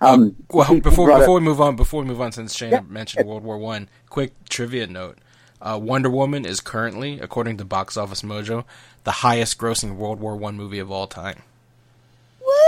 [0.00, 2.56] Um, Well, Keith, you before up- before we move on, before we move on, since
[2.56, 2.80] Shaina Yeah.
[2.88, 5.18] mentioned World War One, quick trivia note:
[5.62, 8.64] uh, Wonder Woman is currently, according to Box Office Mojo,
[9.04, 11.42] the highest-grossing World War One movie of all time,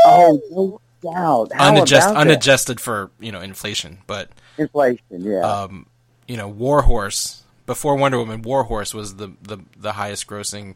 [0.05, 0.81] oh, no
[1.13, 1.53] doubt.
[1.53, 2.21] How unadjusted, that?
[2.21, 5.03] unadjusted for you know inflation, but inflation?
[5.11, 5.87] Yeah, um,
[6.27, 10.75] you know, War Horse before Wonder Woman, War Horse was the the, the highest grossing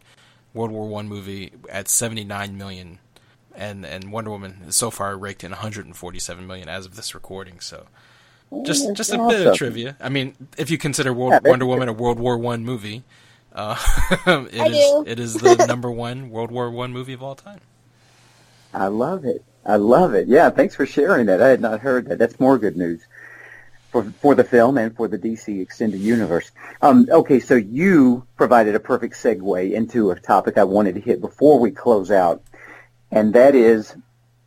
[0.55, 2.99] World War One movie at seventy nine million,
[3.57, 6.69] and and Wonder Woman is so far raked in one hundred and forty seven million
[6.69, 7.61] as of this recording.
[7.61, 7.87] So
[8.65, 9.97] just that's just a bit of trivia.
[10.01, 13.03] I mean, if you consider World, Yeah, Wonder Woman a World War One movie.
[13.55, 13.77] Uh,
[14.27, 17.61] it I is it is the number one World War One movie of all time.
[18.75, 19.45] I love it.
[19.65, 20.29] I love it.
[20.29, 21.43] Yeah, thanks for sharing that.
[21.43, 22.19] I had not heard that.
[22.19, 23.01] That's more good news
[23.91, 26.51] for for the film and for the DC extended universe.
[26.81, 31.21] Um, okay, so you provided a perfect segue into a topic I wanted to hit
[31.21, 32.43] before we close out,
[33.13, 33.95] and that is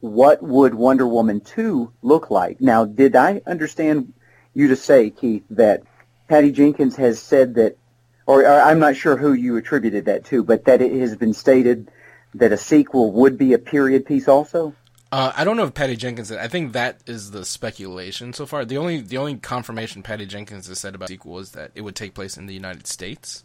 [0.01, 2.59] what would Wonder Woman 2 look like?
[2.59, 4.13] Now, did I understand
[4.53, 5.83] you to say, Keith, that
[6.27, 7.77] Patty Jenkins has said that,
[8.25, 11.33] or, or I'm not sure who you attributed that to, but that it has been
[11.33, 11.89] stated
[12.33, 14.73] that a sequel would be a period piece also?
[15.11, 16.27] Uh, I don't know if Patty Jenkins.
[16.27, 18.65] Said, I think that is the speculation so far.
[18.65, 21.81] The only the only confirmation Patty Jenkins has said about the sequel is that it
[21.81, 23.43] would take place in the United States.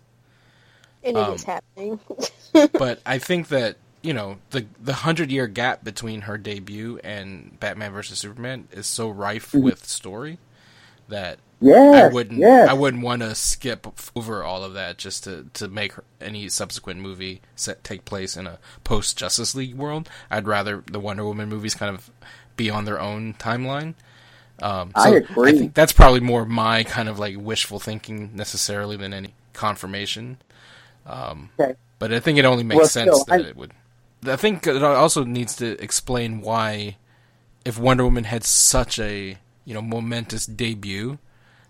[1.04, 2.00] And it is Um, happening.
[2.72, 7.58] but I think that you know the the hundred year gap between her debut and
[7.60, 10.38] Batman versus Superman is so rife with story
[11.08, 12.38] that Yes, I wouldn't.
[12.40, 12.70] yes.
[12.70, 13.86] I wouldn't want to skip
[14.16, 18.46] over all of that just to to make any subsequent movie set take place in
[18.46, 20.08] a post Justice League world.
[20.30, 22.10] I'd rather the Wonder Woman movies kind of
[22.56, 23.92] be on their own timeline.
[24.62, 25.52] Um, I so agree.
[25.58, 30.38] think that's probably more my kind of like wishful thinking necessarily than any confirmation.
[31.06, 31.74] Um, Okay.
[31.98, 33.72] But I think it only makes Well, sense that I- it would.
[34.26, 36.96] I think it also needs to explain why,
[37.64, 41.18] if Wonder Woman had such a you know momentous debut,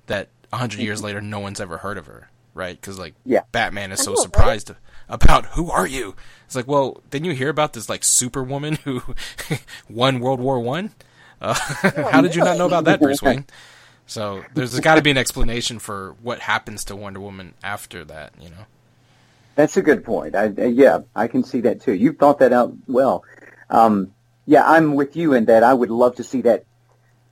[0.07, 2.81] that a 100 years later no one's ever heard of her, right?
[2.81, 3.43] Because like Yeah.
[3.53, 4.23] Batman is so know, right?
[4.23, 4.73] surprised
[5.09, 6.15] about who are you?
[6.47, 9.03] It's like, well, didn't you hear about this like Superwoman who
[9.89, 10.93] won World War One?
[11.41, 11.55] Uh,
[12.11, 13.45] how did you not know about that, Bruce Wayne?
[14.07, 18.33] So there's got to be an explanation for what happens to Wonder Woman after that,
[18.41, 18.67] you know.
[19.61, 20.35] That's a good point.
[20.35, 21.93] I, yeah, I can see that too.
[21.93, 23.25] You've thought that out well.
[23.69, 24.15] Um,
[24.47, 25.63] yeah, I'm with you in that.
[25.63, 26.65] I would love to see that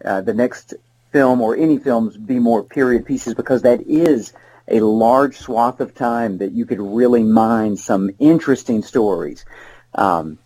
[0.04, 0.74] uh, the next
[1.10, 4.34] film or any films be more period pieces because that is
[4.68, 9.46] a large swath of time that you could really mine some interesting stories.
[9.94, 10.38] Um,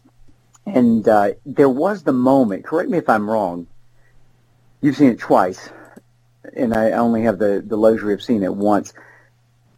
[0.64, 2.64] and uh, there was the moment.
[2.64, 3.66] Correct me if I'm wrong.
[4.80, 5.68] You've seen it twice,
[6.54, 8.92] and I only have the the luxury of seeing it once.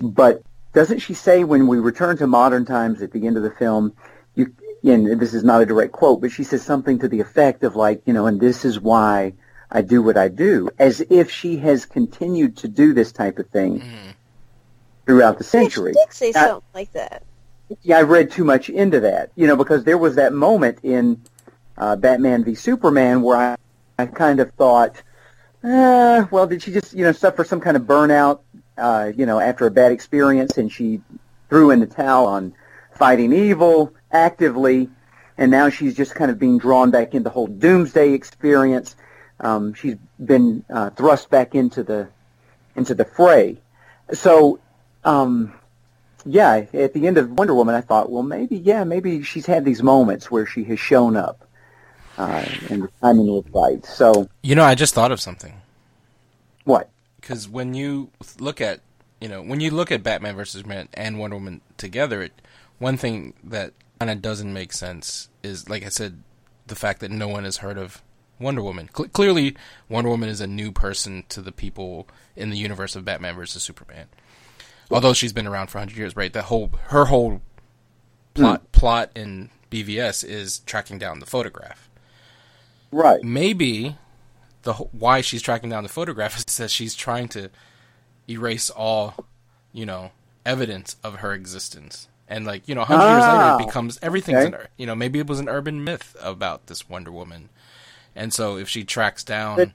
[0.00, 0.42] But
[0.74, 3.92] doesn't she say when we return to modern times at the end of the film,
[4.34, 4.52] you
[4.84, 7.74] and this is not a direct quote, but she says something to the effect of
[7.74, 9.32] like, you know, and this is why
[9.70, 13.48] I do what I do, as if she has continued to do this type of
[13.48, 13.82] thing
[15.06, 15.92] throughout the Yeah, she century.
[15.92, 17.22] did say Now- something like that.
[17.80, 21.18] Yeah, I read too much into that, you know, because there was that moment in
[21.78, 23.56] uh, Batman v Superman where I,
[23.98, 25.02] I kind of thought,
[25.64, 28.40] uh, well, did she just, you know, suffer some kind of burnout,
[28.76, 31.00] uh, you know, after a bad experience and she
[31.48, 32.54] threw in the towel on
[32.96, 34.88] fighting evil actively,
[35.36, 38.96] and now she's just kind of being drawn back into the whole doomsday experience.
[39.40, 42.08] Um, she's been uh, thrust back into the
[42.76, 43.58] into the fray.
[44.12, 44.60] So,
[45.04, 45.52] um,
[46.24, 49.64] yeah, at the end of Wonder Woman, I thought, well, maybe, yeah, maybe she's had
[49.64, 51.46] these moments where she has shown up,
[52.18, 53.84] uh, and the timing was right.
[53.84, 55.54] So, You know, I just thought of something.
[56.64, 56.88] what?
[57.24, 58.80] Because when you look at
[59.18, 62.42] you know when you look at Batman versus Superman and Wonder Woman together, it
[62.78, 66.22] one thing that kind of doesn't make sense is like I said,
[66.66, 68.02] the fact that no one has heard of
[68.38, 68.90] Wonder Woman.
[68.92, 69.56] Cle clearly,
[69.88, 72.06] Wonder Woman is a new person to the people
[72.36, 74.08] in the universe of Batman versus Superman.
[74.90, 76.32] Although she's been around for hundred years, right?
[76.32, 77.40] That whole her whole
[78.34, 78.66] plot hmm.
[78.72, 81.88] plot in BVS is tracking down the photograph
[82.92, 83.24] Right.
[83.24, 83.96] maybe
[84.64, 87.50] the why she's tracking down the photograph is that she's trying to
[88.28, 89.14] erase all,
[89.72, 90.10] you know,
[90.44, 92.08] evidence of her existence.
[92.28, 94.56] And like you know, hundred years later, Ah, it becomes everything's okay.
[94.56, 97.50] an you know maybe it was an urban myth about this Wonder Woman,
[98.16, 99.74] and so if she tracks down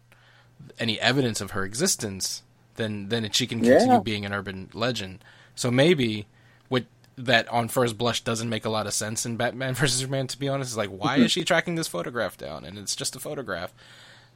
[0.79, 2.41] any evidence of her existence,
[2.75, 3.99] then then she can continue Yeah.
[3.99, 5.23] being an urban legend.
[5.53, 6.25] So maybe
[6.69, 6.85] what
[7.17, 10.25] that on first blush doesn't make a lot of sense in Batman versus Superman.
[10.27, 12.65] To be honest, is like why is she tracking this photograph down?
[12.65, 13.73] And it's just a photograph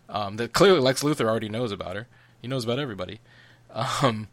[0.09, 2.07] um, that clearly Lex Luthor already knows about her.
[2.41, 3.19] He knows about everybody.
[3.71, 4.27] Um,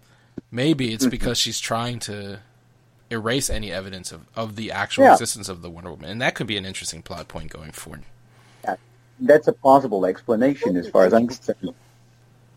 [0.50, 2.40] maybe it's because she's trying to
[3.10, 5.12] erase any evidence of, of the actual Yeah.
[5.12, 8.04] existence of the Wonder Woman, and that could be an interesting plot point going forward.
[9.20, 11.74] That's a plausible explanation as far as I'm concerned.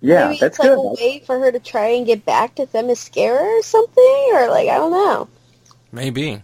[0.01, 2.66] Yeah, Maybe that's it's like a way for her to try and get back to
[2.68, 5.30] Themyscira or something, or like I don't know.
[5.91, 6.43] Maybe.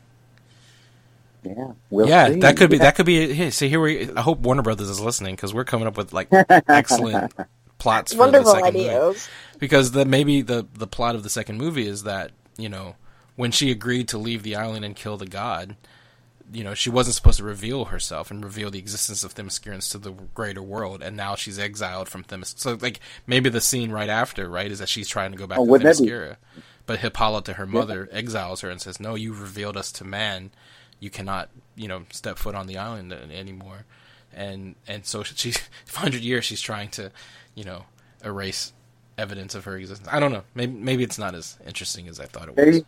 [1.43, 2.39] Yeah, we'll yeah, see.
[2.41, 2.83] that could be Yeah.
[2.83, 3.33] that could be.
[3.33, 4.11] Hey, see here we.
[4.13, 6.27] I hope Warner Brothers is listening because we're coming up with like
[6.67, 7.33] excellent
[7.77, 8.89] plots for Wonderful the second movie.
[8.89, 9.29] ideas.
[9.57, 12.95] Because the maybe the the plot of the second movie is that you know
[13.35, 15.75] when she agreed to leave the island and kill the god,
[16.51, 19.97] you know she wasn't supposed to reveal herself and reveal the existence of Themyscirans to
[19.97, 22.55] the greater world, and now she's exiled from Themis.
[22.57, 25.57] So like maybe the scene right after right is that she's trying to go back
[25.59, 26.35] Oh, to wouldn't that be- Themyscira,
[26.85, 30.51] but Hippolyta, her mother, exiles her and says, "No, you revealed us to man.
[30.99, 33.85] You cannot, you know, step foot on the island anymore."
[34.33, 35.51] And and so she,
[35.85, 37.11] for hundred years, she's trying to,
[37.55, 37.85] you know,
[38.23, 38.73] erase
[39.17, 40.07] evidence of her existence.
[40.11, 40.43] I don't know.
[40.55, 42.77] Maybe maybe it's not as interesting as I thought it was.
[42.77, 42.85] you,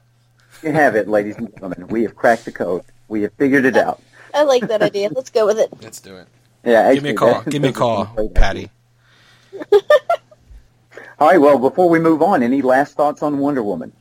[0.64, 1.88] you have it, ladies and gentlemen.
[1.88, 2.84] We have cracked the code.
[3.08, 4.02] We have figured it out.
[4.34, 5.10] I like that idea.
[5.12, 5.70] Let's go with it.
[5.82, 6.28] Let's do it.
[6.64, 7.42] Yeah, Give me a call.
[7.42, 8.06] Give me a call,
[8.36, 8.70] Patty.
[9.54, 9.82] idea.
[11.20, 11.40] All right.
[11.42, 13.92] Well, before we move on, any last thoughts on Wonder Woman?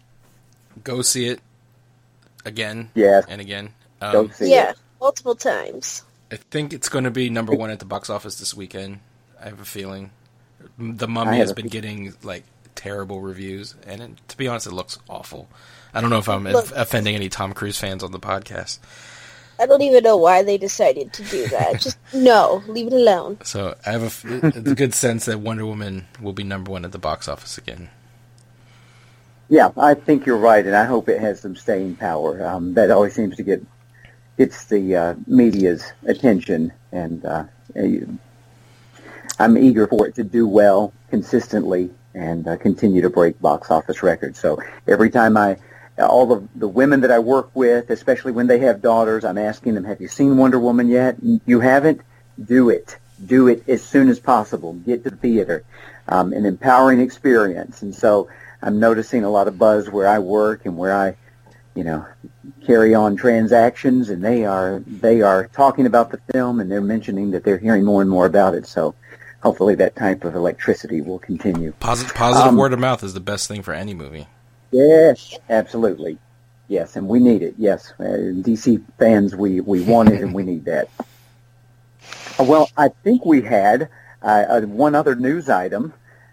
[0.85, 1.41] Go see it
[2.45, 3.25] again Yes.
[3.29, 3.71] and again.
[4.01, 4.77] Go Um, see yeah, it.
[5.01, 6.03] multiple times.
[6.33, 9.01] I think it's going to be number one at the box office this weekend.
[9.41, 10.11] I have a feeling.
[10.79, 12.45] The Mummy has been getting like
[12.75, 15.49] terrible reviews, and it, to be honest, it looks awful.
[15.93, 18.79] I don't know if I'm Look- offending any Tom Cruise fans on the podcast.
[19.59, 21.81] I don't even know why they decided to do that.
[21.81, 23.39] Just no, leave it alone.
[23.45, 26.71] So I have a, f- it's a good sense that Wonder Woman will be number
[26.71, 27.91] one at the box office again.
[29.49, 32.47] Yeah, I think you're right, and I hope it has some staying power.
[32.47, 33.63] Um, that always seems to get
[34.41, 37.45] gets the uh, media's attention, and uh,
[39.39, 44.03] I'm eager for it to do well consistently and uh, continue to break box office
[44.03, 44.41] records.
[44.41, 45.59] So every time I,
[45.99, 49.75] all the the women that I work with, especially when they have daughters, I'm asking
[49.75, 51.17] them, "Have you seen Wonder Woman yet?
[51.45, 52.01] You haven't?
[52.43, 52.97] Do it.
[53.27, 54.73] Do it as soon as possible.
[54.73, 55.65] Get to the theater.
[56.09, 58.31] Um, an empowering experience." And so
[58.63, 61.17] I'm noticing a lot of buzz where I work and where I,
[61.75, 62.07] you know,
[62.67, 67.31] carry on transactions, and they are they are talking about the film and they're mentioning
[67.33, 68.67] that they're hearing more and more about it.
[68.67, 68.95] So
[69.43, 71.73] hopefully that type of electricity will continue.
[71.81, 74.27] Positive, positive Um, word of mouth is the best thing for any movie.
[74.73, 76.19] Yes, absolutely.
[76.69, 77.55] Yes, and we need it.
[77.59, 80.89] Yes, uh, DC fans, we we want it and we need that.
[82.39, 83.91] Well, I think we had
[84.23, 85.93] uh, uh, one other news item,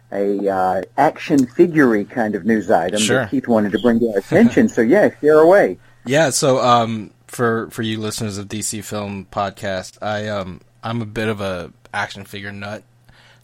[0.10, 3.20] a uh, action figure kind of news item Sure.
[3.22, 4.70] that Keith wanted to bring to our attention.
[4.70, 5.78] so yeah, share away.
[6.08, 11.06] Yeah, so um, for for you listeners of DC Film Podcast, I um I'm a
[11.06, 12.84] bit of a action figure nut.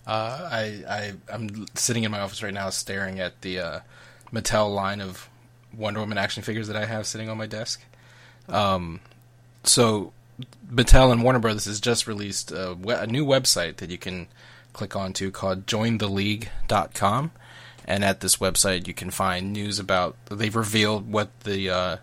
[0.08, 3.80] Uh, I I I'm sitting in my office right now, staring at the uh,
[4.32, 5.30] Mattel line of
[5.76, 7.84] Wonder Woman action figures that I have sitting on my desk.
[8.48, 9.02] Um,
[9.64, 10.14] so
[10.72, 14.28] Mattel and Warner Brothers has just released a, a new website that you can
[14.74, 17.32] click onto called jointheleague.com.
[17.86, 20.16] And at this website, you can find news about.
[20.32, 21.98] They've revealed what the uh,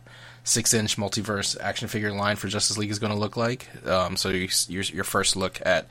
[0.44, 3.68] six-inch multiverse action figure line for Justice League is going to look like.
[3.86, 5.86] Um, so you, your your first look at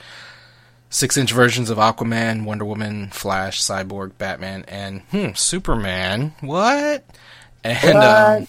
[0.89, 6.33] six-inch versions of Aquaman, Wonder Woman, Flash, Cyborg, Batman, and hmm, Superman.
[6.41, 7.03] What?
[7.63, 8.47] And um,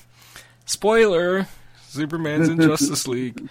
[0.67, 1.47] spoiler:
[1.83, 3.49] Superman's in Justice League.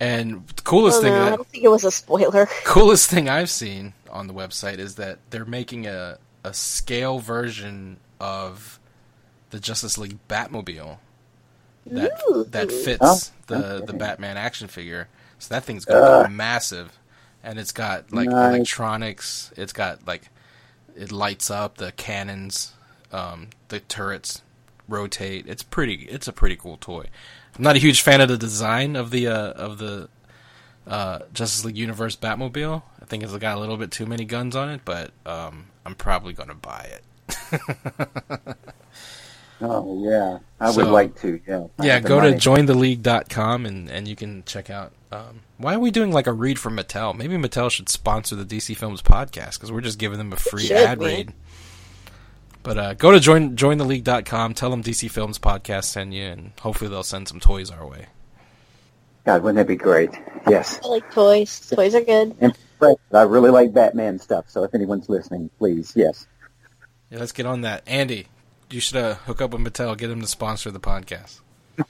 [0.00, 2.46] And the coolest Oh, thing no, I don't think it was a spoiler.
[2.64, 7.96] coolest thing I've seen on the website is that they're making a, a scale version
[8.20, 8.78] of
[9.50, 10.98] the Justice League Batmobile
[11.90, 12.44] that Ooh.
[12.50, 13.92] that fits Oh, the the.
[13.92, 15.08] Batman action figure.
[15.38, 16.98] So that thing's gonna be massive,
[17.42, 18.54] and it's got like Nice.
[18.56, 19.52] electronics.
[19.56, 20.30] It's got like
[20.96, 22.72] it lights up the cannons,
[23.12, 24.42] um, the turrets
[24.88, 25.46] rotate.
[25.46, 26.04] It's pretty.
[26.10, 27.06] It's a pretty cool toy.
[27.56, 30.08] I'm not a huge fan of the design of the uh, of the
[30.86, 32.82] uh, Justice League Universe Batmobile.
[33.00, 35.94] I think it's got a little bit too many guns on it, but um, I'm
[35.94, 37.04] probably gonna buy it.
[39.60, 41.40] Oh yeah, I So- would like to.
[41.46, 41.66] Yeah.
[41.82, 42.36] Yeah, have the go to money.
[42.40, 44.92] jointheleague.com and and you can check out.
[45.10, 47.16] Um, why are we doing like a read from Mattel?
[47.16, 50.66] Maybe Mattel should sponsor the DC Films podcast because we're just giving them a free
[50.66, 51.08] should, ad man.
[51.08, 51.32] read.
[52.62, 54.54] But uh, go to join jointheleague.com.
[54.54, 58.06] Tell them DC Films podcast send you, and hopefully they'll send some toys our way.
[59.24, 60.10] God, wouldn't that be great?
[60.48, 60.78] Yes.
[60.84, 61.68] I like toys.
[61.70, 62.34] Toys are good.
[62.40, 64.44] And but I really like Batman stuff.
[64.48, 66.26] So if anyone's listening, please, yes.
[67.10, 67.82] Yeah, let's get on that.
[67.86, 68.26] Andy,
[68.70, 71.40] you should uh, hook up with Mattel, get them to sponsor the podcast.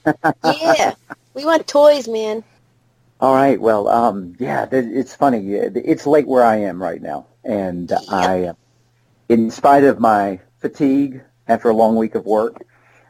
[0.43, 0.93] Yeah,
[1.33, 2.43] we want toys, man.
[3.19, 3.59] All right.
[3.59, 5.53] Well, um, yeah, th- it's funny.
[5.53, 8.53] It's late where I am right now, and I, uh,
[9.27, 12.63] in spite of my fatigue after a long week of work,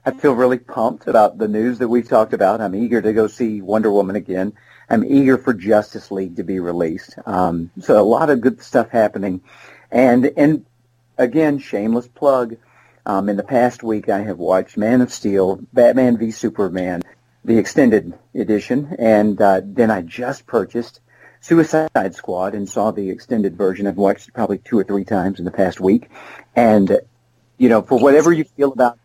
[0.06, 2.62] I feel really pumped about the news that we've talked about.
[2.62, 4.54] I'm eager to go see Wonder Woman again.
[4.90, 7.16] I'm eager for Justice League to be released.
[7.26, 9.42] Um, so a lot of good stuff happening,
[9.92, 10.66] and and
[11.18, 12.56] again, shameless plug.
[13.06, 17.02] Um, in the past week, I have watched Man of Steel, Batman v Superman,
[17.44, 21.00] the extended edition, and uh, then I just purchased
[21.42, 23.88] Suicide Squad and saw the extended version.
[23.88, 26.10] I've watched it probably two or three times in the past week,
[26.56, 26.98] and uh,
[27.58, 29.00] you know, for whatever you feel about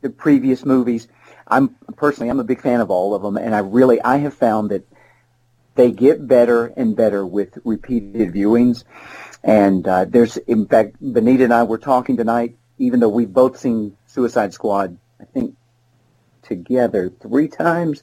[0.00, 1.08] the previous movies,
[1.46, 4.34] I'm personally I'm a big fan of all of them, and I really I have
[4.34, 4.86] found that
[5.78, 8.82] they get better and better with repeated viewings.
[9.44, 13.58] And uh, there's, in fact, Benita and I were talking tonight, even though we've both
[13.58, 15.56] seen Suicide Squad, I think,
[16.42, 18.02] together three times.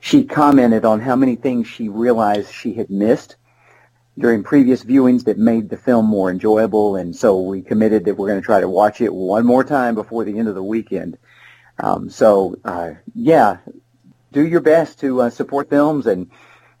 [0.00, 3.36] She commented on how many things she realized she had missed
[4.18, 6.96] during previous viewings that made the film more enjoyable.
[6.96, 9.94] And so we committed that we're going to try to watch it one more time
[9.94, 11.18] before the end of the weekend.
[11.78, 13.58] Um, so, uh, yeah,
[14.32, 16.30] do your best to uh, support films and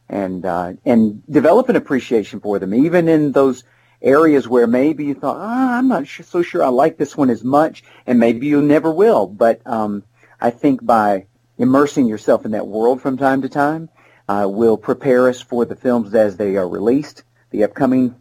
[0.08, 3.64] and uh, and develop an appreciation for them, even in those
[4.04, 7.30] areas where maybe you thought, ah, I'm not su- so sure I like this one
[7.30, 9.26] as much, and maybe you never will.
[9.26, 10.04] But um,
[10.40, 11.26] I think by
[11.58, 13.88] immersing yourself in that world from time to time
[14.28, 18.14] uh, will prepare us for the films as they are released, the upcoming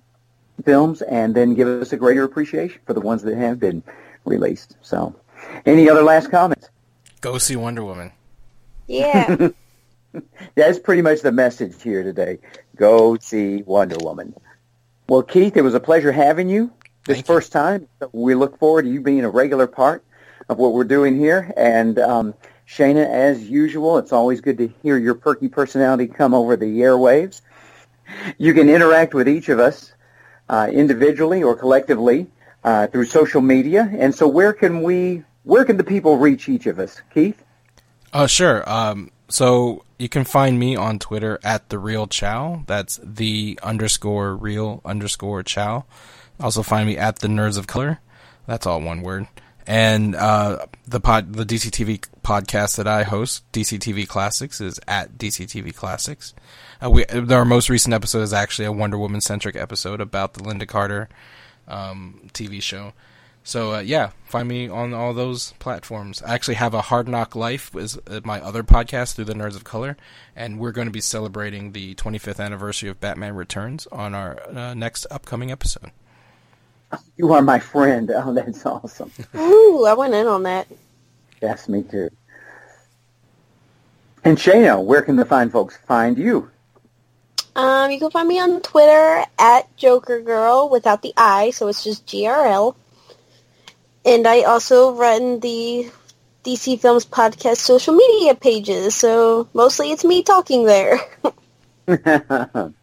[0.63, 3.84] films, and then give us a greater appreciation for the ones that have been
[4.25, 4.77] released.
[4.81, 5.15] So,
[5.65, 6.69] any other last comments?
[7.21, 8.11] Go see Wonder Woman.
[8.88, 9.49] Yeah.
[10.55, 12.39] That's pretty much the message here today.
[12.75, 14.36] Go see Wonder Woman.
[15.08, 16.72] Well, Keith, it was a pleasure having you
[17.06, 17.36] this Thank you.
[17.36, 17.88] first time.
[18.12, 20.04] We look forward to you being a regular part
[20.49, 21.54] of what we're doing here.
[21.58, 22.34] And um,
[22.68, 27.41] Shaina, as usual, it's always good to hear your perky personality come over the airwaves.
[28.38, 29.93] You can interact with each of us
[30.49, 32.28] uh, individually or collectively
[32.64, 33.89] uh, through social media.
[33.97, 35.24] And so, where can we?
[35.43, 37.43] Where can the people reach each of us, Keith?
[38.14, 38.70] Uh, sure.
[38.70, 42.61] Um, so you can find me on Twitter at the real Chow.
[42.67, 45.86] That's the underscore real underscore Chow.
[46.39, 47.99] Also find me at the Nerds of Color.
[48.45, 49.27] That's all one word.
[49.65, 55.75] And uh, the pod, the DCTV podcast that I host, DCTV Classics, is at DCTV
[55.75, 56.36] Classics.
[56.79, 60.41] Uh, we, our most recent episode is actually a Wonder Woman centric episode about the
[60.41, 61.09] Lynda Carter
[61.67, 62.93] um, TV show.
[63.43, 66.21] So uh, yeah, find me on all those platforms.
[66.21, 69.55] I actually have a Hard NOC Life is uh, my other podcast through the Nerds
[69.55, 69.97] of Color,
[70.35, 74.73] and we're going to be celebrating the 25th anniversary of Batman Returns on our uh,
[74.73, 75.91] next upcoming episode.
[77.17, 78.09] You are my friend.
[78.15, 79.11] Oh, that's awesome.
[79.35, 80.67] Ooh, I went in on that.
[81.41, 82.09] Yes, me too.
[84.23, 86.49] And Shaina, where can the fine folks find you?
[87.55, 91.83] Um, you can find me on Twitter at Joker Girl without the I, so it's
[91.83, 92.75] just GRL.
[94.06, 95.89] And I also run the
[96.43, 100.99] DC Films Podcast social media pages, so mostly it's me talking there.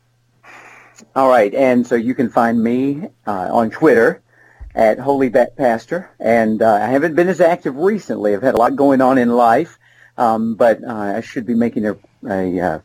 [1.14, 4.22] All right, and so you can find me uh, on Twitter
[4.74, 8.34] at Holy Bat Pastor, and uh, I haven't been as active recently.
[8.34, 9.78] I've had a lot going on in life,
[10.16, 11.96] um, but uh, I should be making a,
[12.26, 12.78] a uh,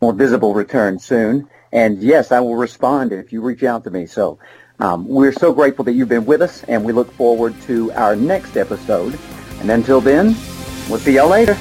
[0.00, 1.48] more visible return soon.
[1.72, 4.06] And yes, I will respond if you reach out to me.
[4.06, 4.38] So
[4.78, 8.16] um, we're so grateful that you've been with us, and we look forward to our
[8.16, 9.18] next episode.
[9.60, 10.36] And until then,
[10.88, 11.56] we'll see y'all later.